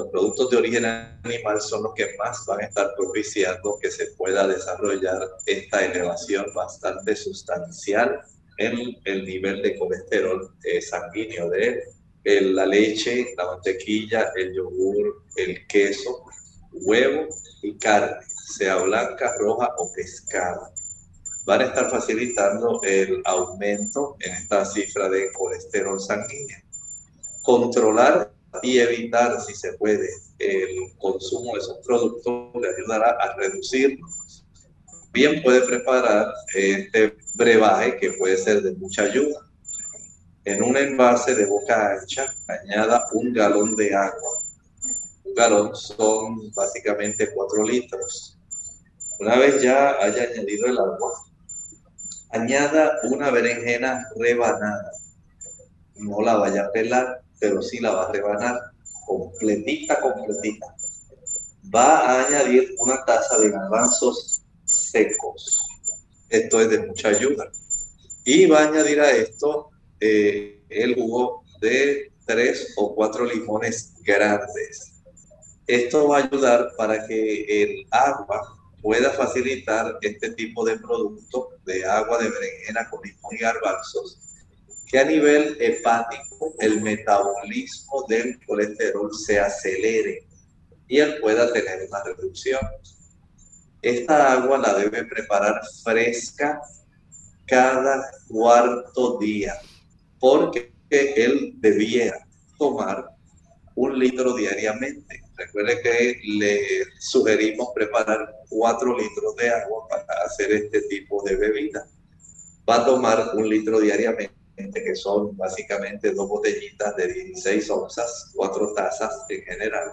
[0.00, 4.06] los productos de origen animal son los que más van a estar propiciando que se
[4.12, 8.22] pueda desarrollar esta elevación bastante sustancial
[8.56, 11.84] en el nivel de colesterol eh, sanguíneo de
[12.24, 12.54] él.
[12.54, 16.24] la leche, la mantequilla, el yogur, el queso,
[16.72, 17.28] huevo
[17.62, 18.24] y carne,
[18.56, 20.70] sea blanca, roja o pescado.
[21.44, 26.58] Van a estar facilitando el aumento en esta cifra de colesterol sanguíneo.
[27.42, 33.98] Controlar y evitar, si se puede, el consumo de esos productos le ayudará a reducir.
[35.12, 39.46] Bien puede preparar este brebaje que puede ser de mucha ayuda.
[40.44, 44.30] En un envase de boca ancha, añada un galón de agua.
[45.24, 48.38] Un galón son básicamente 4 litros.
[49.18, 51.12] Una vez ya haya añadido el agua,
[52.30, 54.92] añada una berenjena rebanada.
[55.96, 58.60] No la vaya a pelar, pero sí la va a rebanar
[59.06, 60.66] completita, completita.
[61.74, 65.58] Va a añadir una taza de garbanzos secos.
[66.28, 67.50] Esto es de mucha ayuda.
[68.24, 74.92] Y va a añadir a esto eh, el jugo de tres o cuatro limones grandes.
[75.66, 81.84] Esto va a ayudar para que el agua pueda facilitar este tipo de producto de
[81.84, 84.18] agua de berenjena con limón y garbanzos
[84.90, 90.26] que a nivel hepático el metabolismo del colesterol se acelere
[90.88, 92.60] y él pueda tener una reducción.
[93.82, 96.60] Esta agua la debe preparar fresca
[97.46, 99.54] cada cuarto día,
[100.18, 102.26] porque él debiera
[102.58, 103.10] tomar
[103.76, 105.22] un litro diariamente.
[105.36, 111.86] Recuerde que le sugerimos preparar 4 litros de agua para hacer este tipo de bebida.
[112.68, 114.34] Va a tomar un litro diariamente,
[114.68, 119.92] que son básicamente dos botellitas de 16 onzas, cuatro tazas en general.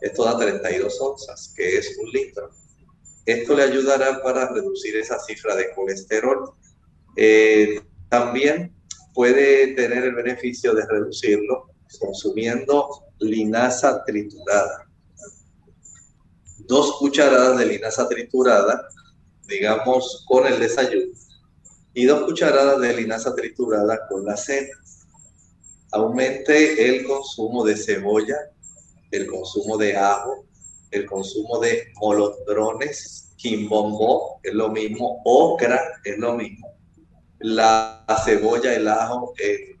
[0.00, 2.50] Esto da 32 onzas, que es un litro.
[3.26, 6.54] Esto le ayudará para reducir esa cifra de colesterol.
[7.16, 8.74] Eh, también
[9.12, 12.88] puede tener el beneficio de reducirlo consumiendo
[13.18, 14.86] linaza triturada.
[16.58, 18.88] Dos cucharadas de linaza triturada,
[19.46, 21.12] digamos, con el desayuno.
[21.94, 24.76] Y dos cucharadas de linaza triturada con la cena.
[25.92, 28.36] Aumente el consumo de cebolla,
[29.10, 30.44] el consumo de ajo,
[30.90, 36.74] el consumo de molondrones, quimbombo, es lo mismo, ocra, es lo mismo.
[37.40, 39.76] La cebolla, el ajo, el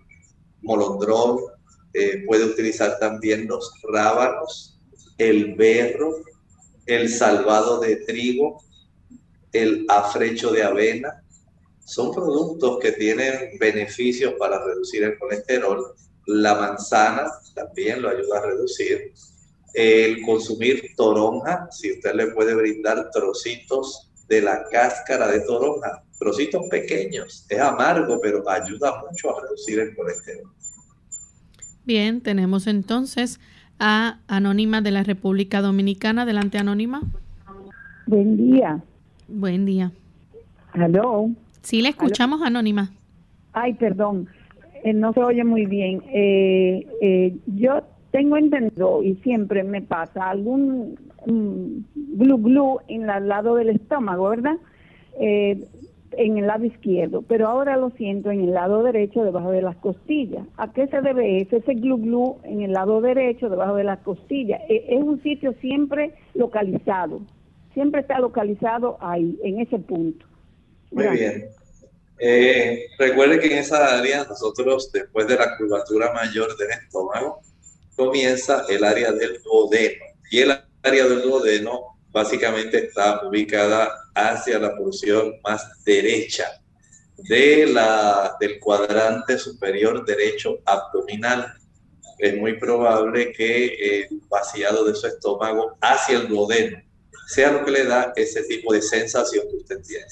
[0.62, 1.40] molondrón,
[1.94, 4.78] eh, puede utilizar también los rábanos,
[5.16, 6.14] el berro,
[6.86, 8.62] el salvado de trigo,
[9.52, 11.24] el afrecho de avena.
[11.88, 15.94] Son productos que tienen beneficios para reducir el colesterol.
[16.26, 17.24] La manzana
[17.54, 19.14] también lo ayuda a reducir.
[19.72, 26.62] El consumir toronja, si usted le puede brindar trocitos de la cáscara de toronja, trocitos
[26.70, 30.52] pequeños, es amargo, pero ayuda mucho a reducir el colesterol.
[31.86, 33.40] Bien, tenemos entonces
[33.78, 36.22] a Anónima de la República Dominicana.
[36.24, 37.00] Adelante, Anónima.
[38.06, 38.82] Buen día.
[39.26, 39.90] Buen día.
[40.74, 41.30] Aló.
[41.68, 42.88] Sí, le escuchamos, Anónima.
[43.52, 44.26] Ay, perdón,
[44.84, 46.02] eh, no se oye muy bien.
[46.10, 53.28] Eh, eh, yo tengo entendido y siempre me pasa algún mm, glu glu en el
[53.28, 54.56] lado del estómago, ¿verdad?
[55.20, 59.76] en el lado izquierdo, pero ahora lo siento en el lado derecho debajo de las
[59.76, 60.46] costillas.
[60.56, 61.56] ¿A qué se debe eso?
[61.56, 64.62] Ese glu glu en el lado derecho debajo de las costillas.
[64.70, 67.20] Es un sitio siempre localizado,
[67.74, 70.24] siempre está localizado ahí, en ese punto.
[70.92, 71.44] Muy bien.
[72.20, 77.40] Eh, recuerde que en esa área nosotros, después de la curvatura mayor del estómago,
[77.96, 80.04] comienza el área del duodeno.
[80.30, 80.52] Y el
[80.82, 86.60] área del duodeno básicamente está ubicada hacia la porción más derecha
[87.16, 91.54] de la, del cuadrante superior derecho abdominal.
[92.18, 96.82] Es muy probable que el vaciado de su estómago hacia el duodeno
[97.28, 100.06] sea lo que le da ese tipo de sensación que usted tiene.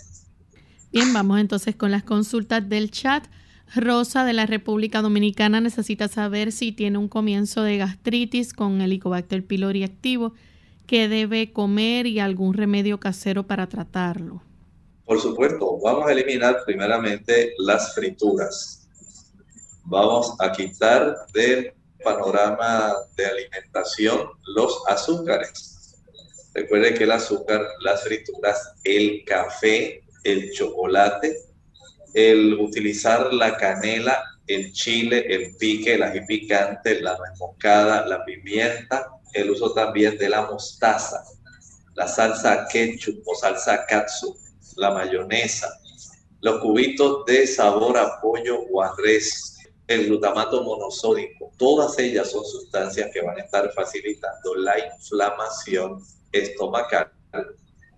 [1.12, 3.26] Vamos entonces con las consultas del chat.
[3.74, 9.44] Rosa de la República Dominicana necesita saber si tiene un comienzo de gastritis con Helicobacter
[9.44, 10.32] pylori activo
[10.86, 14.42] qué debe comer y algún remedio casero para tratarlo.
[15.04, 18.88] Por supuesto, vamos a eliminar primeramente las frituras.
[19.84, 25.96] Vamos a quitar del panorama de alimentación los azúcares.
[26.54, 31.36] Recuerde que el azúcar, las frituras, el café, el chocolate,
[32.12, 38.24] el utilizar la canela, el chile, el pique, el ají picante, la nuez moscada, la
[38.24, 41.22] pimienta, el uso también de la mostaza,
[41.94, 44.36] la salsa ketchup o salsa katsu,
[44.76, 45.68] la mayonesa,
[46.40, 48.94] los cubitos de sabor a pollo o a
[49.88, 56.02] el glutamato monosódico, todas ellas son sustancias que van a estar facilitando la inflamación
[56.32, 57.12] estomacal,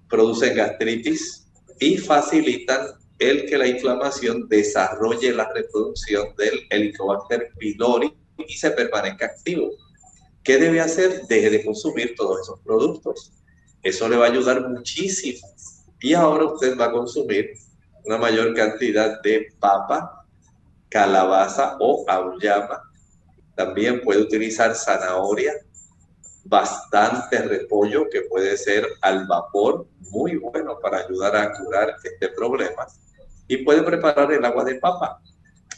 [0.08, 1.47] producen gastritis
[1.80, 2.86] y facilitan
[3.18, 8.16] el que la inflamación desarrolle la reproducción del Helicobacter pylori
[8.46, 9.70] y se permanezca activo.
[10.44, 11.26] ¿Qué debe hacer?
[11.26, 13.32] Deje de consumir todos esos productos.
[13.82, 15.46] Eso le va a ayudar muchísimo.
[16.00, 17.50] Y ahora usted va a consumir
[18.04, 20.24] una mayor cantidad de papa,
[20.88, 22.82] calabaza o auyama.
[23.56, 25.52] También puede utilizar zanahoria,
[26.48, 32.86] bastante repollo que puede ser al vapor, muy bueno para ayudar a curar este problema.
[33.46, 35.20] Y puede preparar el agua de papa.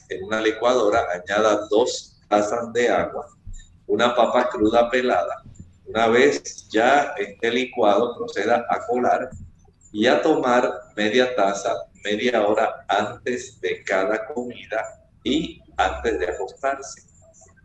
[0.09, 3.27] En una licuadora añada dos tazas de agua
[3.91, 5.43] una papa cruda pelada.
[5.85, 9.29] Una vez ya esté licuado, proceda a colar
[9.93, 17.03] y a tomar media taza media hora antes de cada comida y antes de acostarse.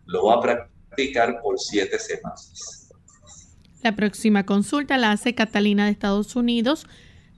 [0.08, 2.85] Lo va a practicar por siete semanas.
[3.86, 6.88] La próxima consulta la hace Catalina de Estados Unidos.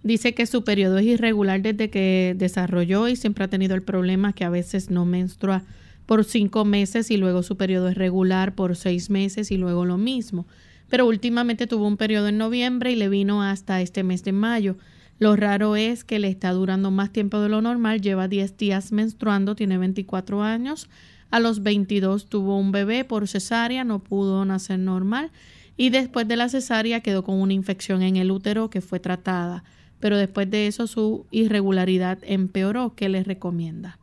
[0.01, 4.31] Dice que su periodo es irregular desde que desarrolló y siempre ha tenido el problema
[4.31, 5.63] que a veces no menstrua
[6.05, 9.97] por cinco meses y luego su periodo es regular por seis meses y luego lo
[9.97, 10.45] mismo.
[10.87, 14.77] Pero últimamente tuvo un periodo en noviembre y le vino hasta este mes de mayo.
[15.19, 18.93] Lo raro es que le está durando más tiempo de lo normal, lleva 10 días
[18.93, 20.87] menstruando, tiene 24 años.
[21.29, 25.29] A los 22 tuvo un bebé por cesárea, no pudo nacer normal
[25.77, 29.63] y después de la cesárea quedó con una infección en el útero que fue tratada,
[29.99, 32.95] pero después de eso su irregularidad empeoró.
[32.95, 33.99] ¿Qué les recomienda?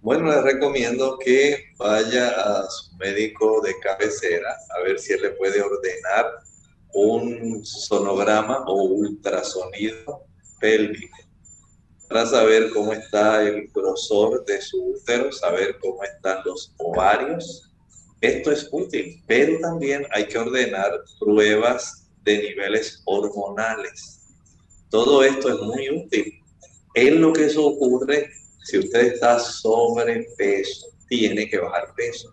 [0.00, 5.30] Bueno, les recomiendo que vaya a su médico de cabecera a ver si él le
[5.30, 6.26] puede ordenar
[6.92, 10.24] un sonograma o ultrasonido
[10.60, 11.16] pélvico
[12.08, 17.71] para saber cómo está el grosor de su útero, saber cómo están los ovarios.
[18.22, 24.20] Esto es útil, pero también hay que ordenar pruebas de niveles hormonales.
[24.90, 26.40] Todo esto es muy útil.
[26.94, 28.30] En lo que eso ocurre
[28.62, 32.32] si usted está sobrepeso, tiene que bajar peso.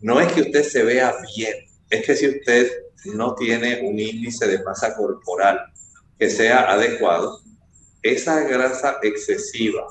[0.00, 1.54] No es que usted se vea bien,
[1.90, 2.72] es que si usted
[3.04, 5.60] no tiene un índice de masa corporal
[6.18, 7.40] que sea adecuado,
[8.02, 9.86] esa grasa excesiva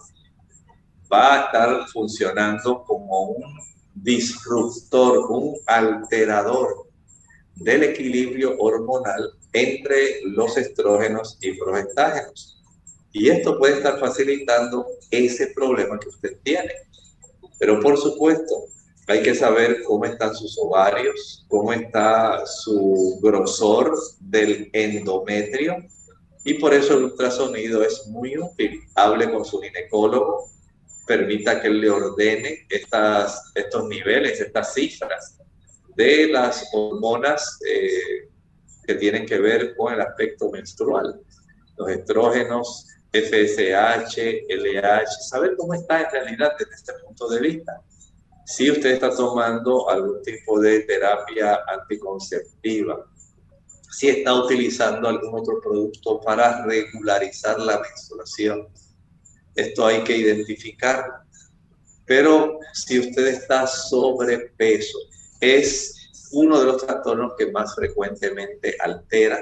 [1.12, 6.88] va a estar funcionando como un disruptor, un alterador
[7.56, 12.62] del equilibrio hormonal entre los estrógenos y progestágenos.
[13.12, 16.74] Y esto puede estar facilitando ese problema que usted tiene.
[17.60, 18.66] Pero por supuesto,
[19.08, 25.78] hay que saber cómo están sus ovarios, cómo está su grosor del endometrio.
[26.44, 28.82] Y por eso el ultrasonido es muy útil.
[28.96, 30.50] Hable con su ginecólogo,
[31.06, 35.38] permita que él le ordene estas, estos niveles, estas cifras
[35.96, 38.30] de las hormonas eh,
[38.86, 41.22] que tienen que ver con el aspecto menstrual.
[41.78, 47.82] Los estrógenos, FSH, LH, saber cómo está en realidad desde este punto de vista.
[48.46, 53.06] Si usted está tomando algún tipo de terapia anticonceptiva,
[53.92, 58.68] si está utilizando algún otro producto para regularizar la menstruación,
[59.56, 61.14] esto hay que identificarlo.
[62.06, 64.98] Pero si usted está sobrepeso,
[65.40, 69.40] es uno de los trastornos que más frecuentemente altera.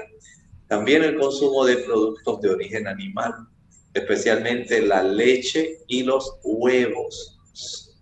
[0.68, 3.48] También el consumo de productos de origen animal
[3.94, 7.38] especialmente la leche y los huevos,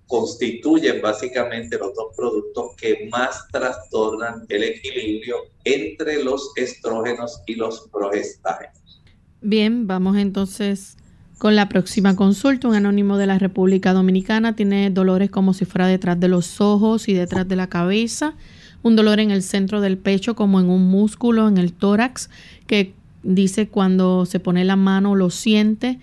[0.07, 7.89] constituyen básicamente los dos productos que más trastornan el equilibrio entre los estrógenos y los
[7.93, 9.03] progestágenos.
[9.41, 10.97] Bien, vamos entonces
[11.41, 12.69] con la próxima consulta.
[12.69, 17.09] Un anónimo de la República Dominicana tiene dolores como si fuera detrás de los ojos
[17.09, 18.35] y detrás de la cabeza,
[18.83, 22.31] un dolor en el centro del pecho como en un músculo en el tórax
[22.69, 25.99] que Dice cuando se pone la mano lo siente,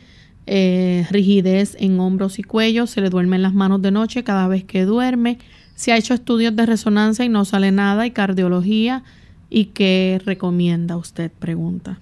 [0.45, 4.63] eh, rigidez en hombros y cuello, se le duermen las manos de noche cada vez
[4.63, 5.39] que duerme.
[5.75, 9.03] Se ha hecho estudios de resonancia y no sale nada y cardiología.
[9.49, 11.31] ¿Y qué recomienda usted?
[11.31, 11.99] Pregunta.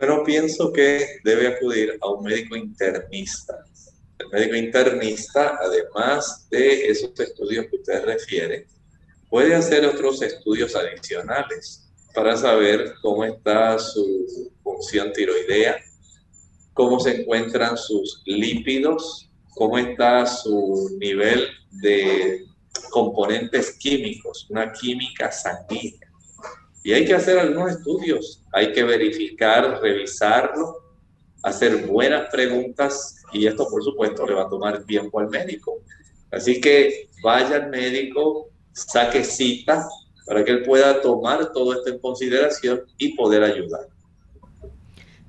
[0.00, 3.64] Pero pienso que debe acudir a un médico internista.
[4.18, 8.66] El médico internista, además de esos estudios que usted refiere,
[9.28, 15.76] puede hacer otros estudios adicionales para saber cómo está su función tiroidea,
[16.72, 22.46] cómo se encuentran sus lípidos, cómo está su nivel de
[22.90, 26.09] componentes químicos, una química sanguínea.
[26.82, 30.76] Y hay que hacer algunos estudios, hay que verificar, revisarlo,
[31.42, 35.82] hacer buenas preguntas y esto por supuesto le va a tomar tiempo al médico.
[36.30, 39.86] Así que vaya al médico, saque cita,
[40.26, 43.88] para que él pueda tomar todo esto en consideración y poder ayudar.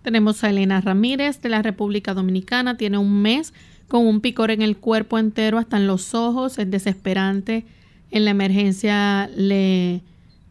[0.04, 3.54] Tenemos a Elena Ramírez de la República Dominicana, tiene un mes
[3.88, 7.66] con un picor en el cuerpo entero, hasta en los ojos, es desesperante.
[8.10, 10.02] En la emergencia le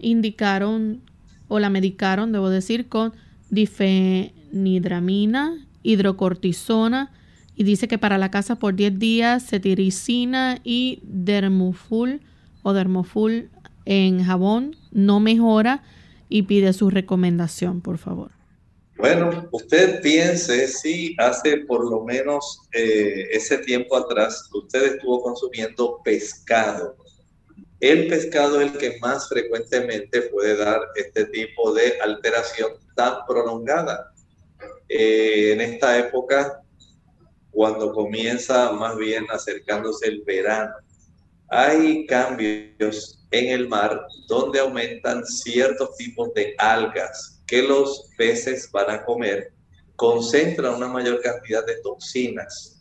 [0.00, 1.00] indicaron
[1.48, 3.12] o la medicaron, debo decir, con
[3.50, 7.12] difenidramina, hidrocortisona
[7.56, 12.20] y dice que para la casa por 10 días cetiricina y dermoful
[12.62, 13.50] o dermoful
[13.84, 15.82] en jabón no mejora
[16.28, 18.30] y pide su recomendación, por favor.
[18.96, 26.00] Bueno, usted piense si hace por lo menos eh, ese tiempo atrás usted estuvo consumiendo
[26.04, 26.96] pescado.
[27.80, 34.12] El pescado es el que más frecuentemente puede dar este tipo de alteración tan prolongada.
[34.86, 36.62] Eh, en esta época,
[37.50, 40.74] cuando comienza más bien acercándose el verano,
[41.48, 48.90] hay cambios en el mar donde aumentan ciertos tipos de algas que los peces van
[48.90, 49.52] a comer,
[49.96, 52.79] concentran una mayor cantidad de toxinas,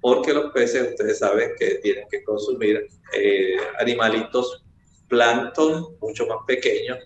[0.00, 4.64] porque los peces, ustedes saben que tienen que consumir eh, animalitos
[5.08, 6.98] plancton mucho más pequeños,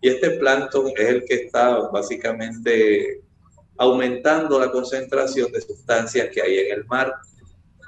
[0.00, 3.22] y este plancton es el que está básicamente
[3.78, 7.12] aumentando la concentración de sustancias que hay en el mar.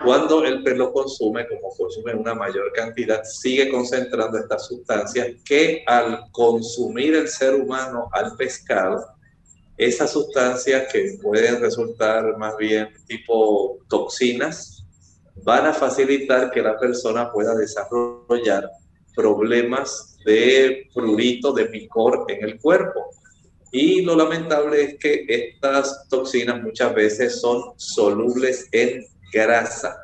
[0.04, 5.84] cuando el pez lo consume, como consume una mayor cantidad, sigue concentrando estas sustancias que
[5.86, 9.13] al consumir el ser humano al pescado,
[9.76, 14.84] esas sustancias que pueden resultar más bien tipo toxinas,
[15.42, 18.70] van a facilitar que la persona pueda desarrollar
[19.14, 23.10] problemas de prurito, de picor en el cuerpo.
[23.70, 29.96] Y lo lamentable es que estas toxinas muchas veces son solubles en grasa,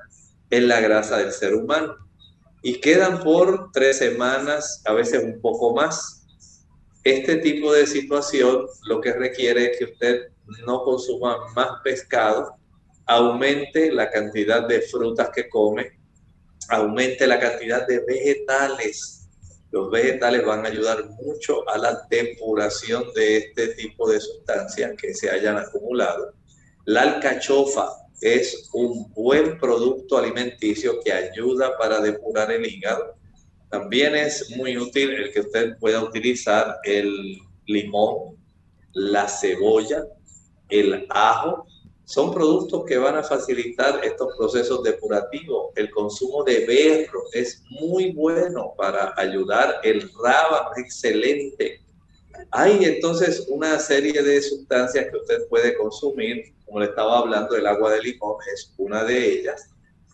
[0.51, 1.95] en la grasa del ser humano.
[2.63, 6.20] Y quedan por tres semanas, a veces un poco más.
[7.05, 10.29] Este tipo de situación lo que requiere es que usted
[10.67, 12.57] no consuma más pescado,
[13.07, 15.99] aumente la cantidad de frutas que come,
[16.69, 19.29] aumente la cantidad de vegetales.
[19.71, 25.15] Los vegetales van a ayudar mucho a la depuración de este tipo de sustancias que
[25.15, 26.35] se hayan acumulado.
[26.85, 27.89] La alcachofa
[28.21, 33.15] es un buen producto alimenticio que ayuda para depurar el hígado.
[33.71, 38.37] También es muy útil el que usted pueda utilizar el limón,
[38.93, 40.05] la cebolla,
[40.69, 41.67] el ajo.
[42.05, 45.73] Son productos que van a facilitar estos procesos depurativos.
[45.77, 49.81] El consumo de berro es muy bueno para ayudar.
[49.85, 51.81] El rábano es excelente.
[52.51, 57.67] Hay entonces una serie de sustancias que usted puede consumir como le estaba hablando, el
[57.67, 59.71] agua de limón es una de ellas,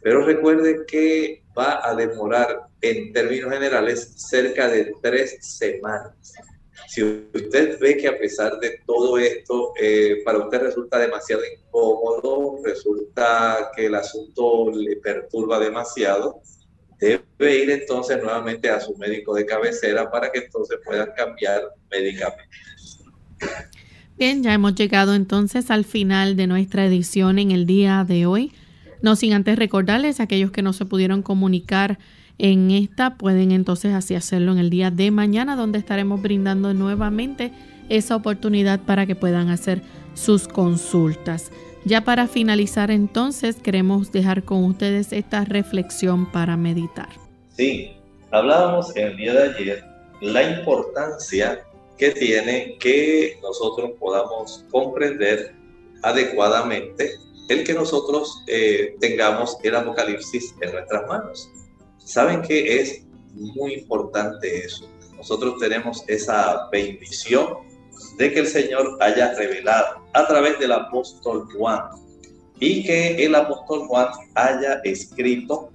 [0.07, 6.13] pero recuerde que va a demorar en términos generales cerca de tres semanas.
[6.87, 12.61] Si usted ve que a pesar de todo esto, eh, para usted resulta demasiado incómodo,
[12.63, 16.41] resulta que el asunto le perturba demasiado,
[17.01, 23.01] debe ir entonces nuevamente a su médico de cabecera para que entonces puedan cambiar medicamentos.
[24.17, 28.53] Bien, ya hemos llegado entonces al final de nuestra edición en el día de hoy.
[29.07, 31.97] No sin antes recordarles aquellos que no se pudieron comunicar
[32.39, 37.53] en esta, pueden entonces así hacerlo en el día de mañana, donde estaremos brindando nuevamente
[37.89, 39.81] esa oportunidad para que puedan hacer
[40.15, 41.53] sus consultas.
[41.85, 47.11] Ya para finalizar entonces, queremos dejar con ustedes esta reflexión para meditar.
[47.57, 47.93] Sí,
[48.33, 49.85] hablábamos el día de ayer
[50.21, 51.61] la importancia
[51.97, 55.55] que tiene que nosotros podamos comprender
[56.03, 57.13] adecuadamente
[57.49, 61.51] el que nosotros eh, tengamos el Apocalipsis en nuestras manos.
[61.99, 63.03] Saben que es
[63.35, 64.89] muy importante eso.
[65.17, 67.59] Nosotros tenemos esa bendición
[68.19, 71.83] de que el Señor haya revelado a través del apóstol Juan
[72.59, 75.71] y que el apóstol Juan haya escrito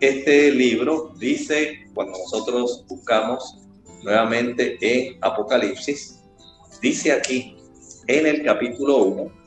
[0.00, 1.12] este libro.
[1.18, 3.58] Dice, cuando nosotros buscamos
[4.02, 6.20] nuevamente en Apocalipsis,
[6.80, 7.56] dice aquí
[8.08, 9.41] en el capítulo 1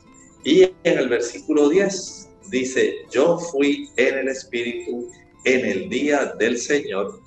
[0.45, 5.11] y en el versículo 10, dice, yo fui en el Espíritu
[5.43, 7.19] en el día del Señor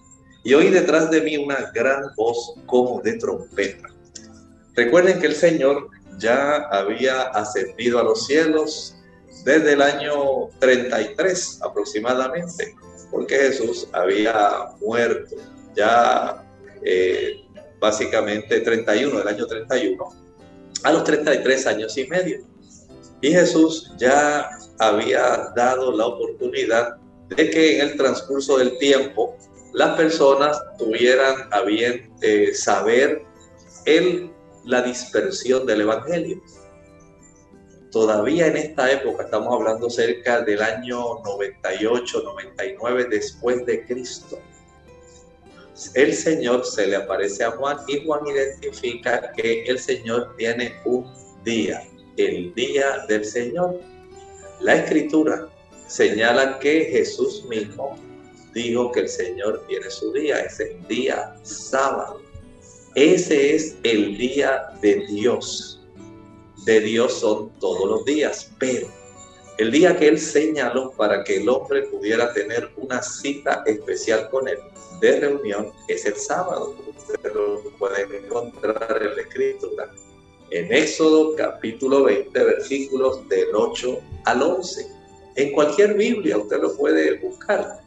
[0.45, 3.89] y oí detrás de mí una gran voz como de trompeta.
[4.75, 5.89] Recuerden que el Señor
[6.19, 8.95] ya había ascendido a los cielos
[9.45, 12.77] desde el año 33 aproximadamente,
[13.11, 15.35] porque Jesús había muerto
[15.75, 16.45] ya
[16.85, 17.45] eh,
[17.81, 20.09] básicamente 31, del año 31,
[20.85, 22.58] a los 33 años y medio.
[23.21, 24.49] Y Jesús ya
[24.79, 26.97] había dado la oportunidad
[27.29, 29.37] de que en el transcurso del tiempo
[29.73, 33.23] las personas tuvieran a bien eh, saber
[33.85, 34.31] el,
[34.65, 36.41] la dispersión del Evangelio.
[37.91, 44.39] Todavía en esta época, estamos hablando cerca del año 98, 99 después de Cristo,
[45.95, 51.07] el Señor se le aparece a Juan y Juan identifica que el Señor tiene un
[51.45, 51.83] día,
[52.19, 53.81] el día del Señor.
[54.61, 55.49] La escritura
[55.87, 57.97] señala que Jesús mismo
[58.53, 62.21] dijo que el Señor tiene su día, es el día sábado.
[62.95, 65.81] Ese es el día de Dios.
[66.65, 68.89] De Dios son todos los días, pero
[69.59, 74.49] el día que Él señaló para que el hombre pudiera tener una cita especial con
[74.49, 74.59] Él
[75.01, 76.75] de reunión es el sábado.
[76.97, 79.91] Usted lo pueden encontrar en la escritura.
[80.51, 84.87] En Éxodo capítulo 20, versículos del 8 al 11.
[85.37, 87.81] En cualquier Biblia usted lo puede buscar.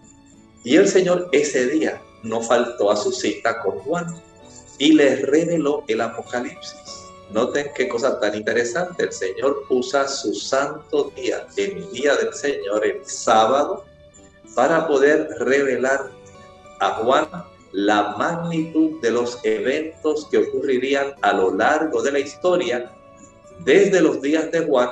[0.63, 4.05] Y el Señor ese día no faltó a su cita con Juan
[4.77, 6.75] y le reveló el Apocalipsis.
[7.31, 9.05] Noten qué cosa tan interesante.
[9.05, 13.85] El Señor usa su santo día, el día del Señor, el sábado,
[14.53, 16.11] para poder revelar
[16.79, 17.27] a Juan
[17.73, 22.91] la magnitud de los eventos que ocurrirían a lo largo de la historia,
[23.63, 24.89] desde los días de Juan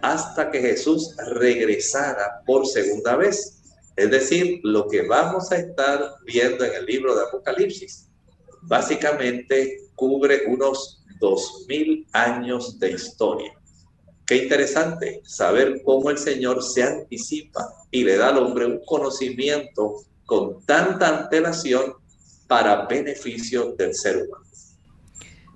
[0.00, 3.60] hasta que Jesús regresara por segunda vez.
[3.96, 8.08] Es decir, lo que vamos a estar viendo en el libro de Apocalipsis,
[8.62, 13.52] básicamente cubre unos dos mil años de historia.
[14.24, 20.04] Qué interesante saber cómo el Señor se anticipa y le da al hombre un conocimiento
[20.26, 21.94] con tanta antelación
[22.48, 24.44] para beneficio del ser humano.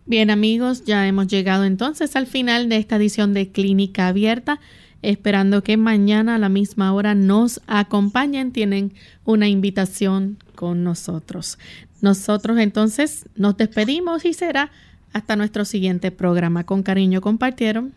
[0.04, 4.60] Bien amigos, ya hemos llegado entonces al final de esta edición de Clínica Abierta,
[5.00, 11.58] esperando que mañana a la misma hora nos acompañen, tienen una invitación con nosotros.
[12.00, 14.70] Nosotros entonces nos despedimos y será
[15.12, 16.64] hasta nuestro siguiente programa.
[16.64, 17.94] Con cariño compartieron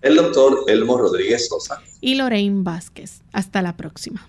[0.00, 3.22] el doctor Elmo Rodríguez Sosa y Lorraine Vázquez.
[3.32, 4.28] Hasta la próxima.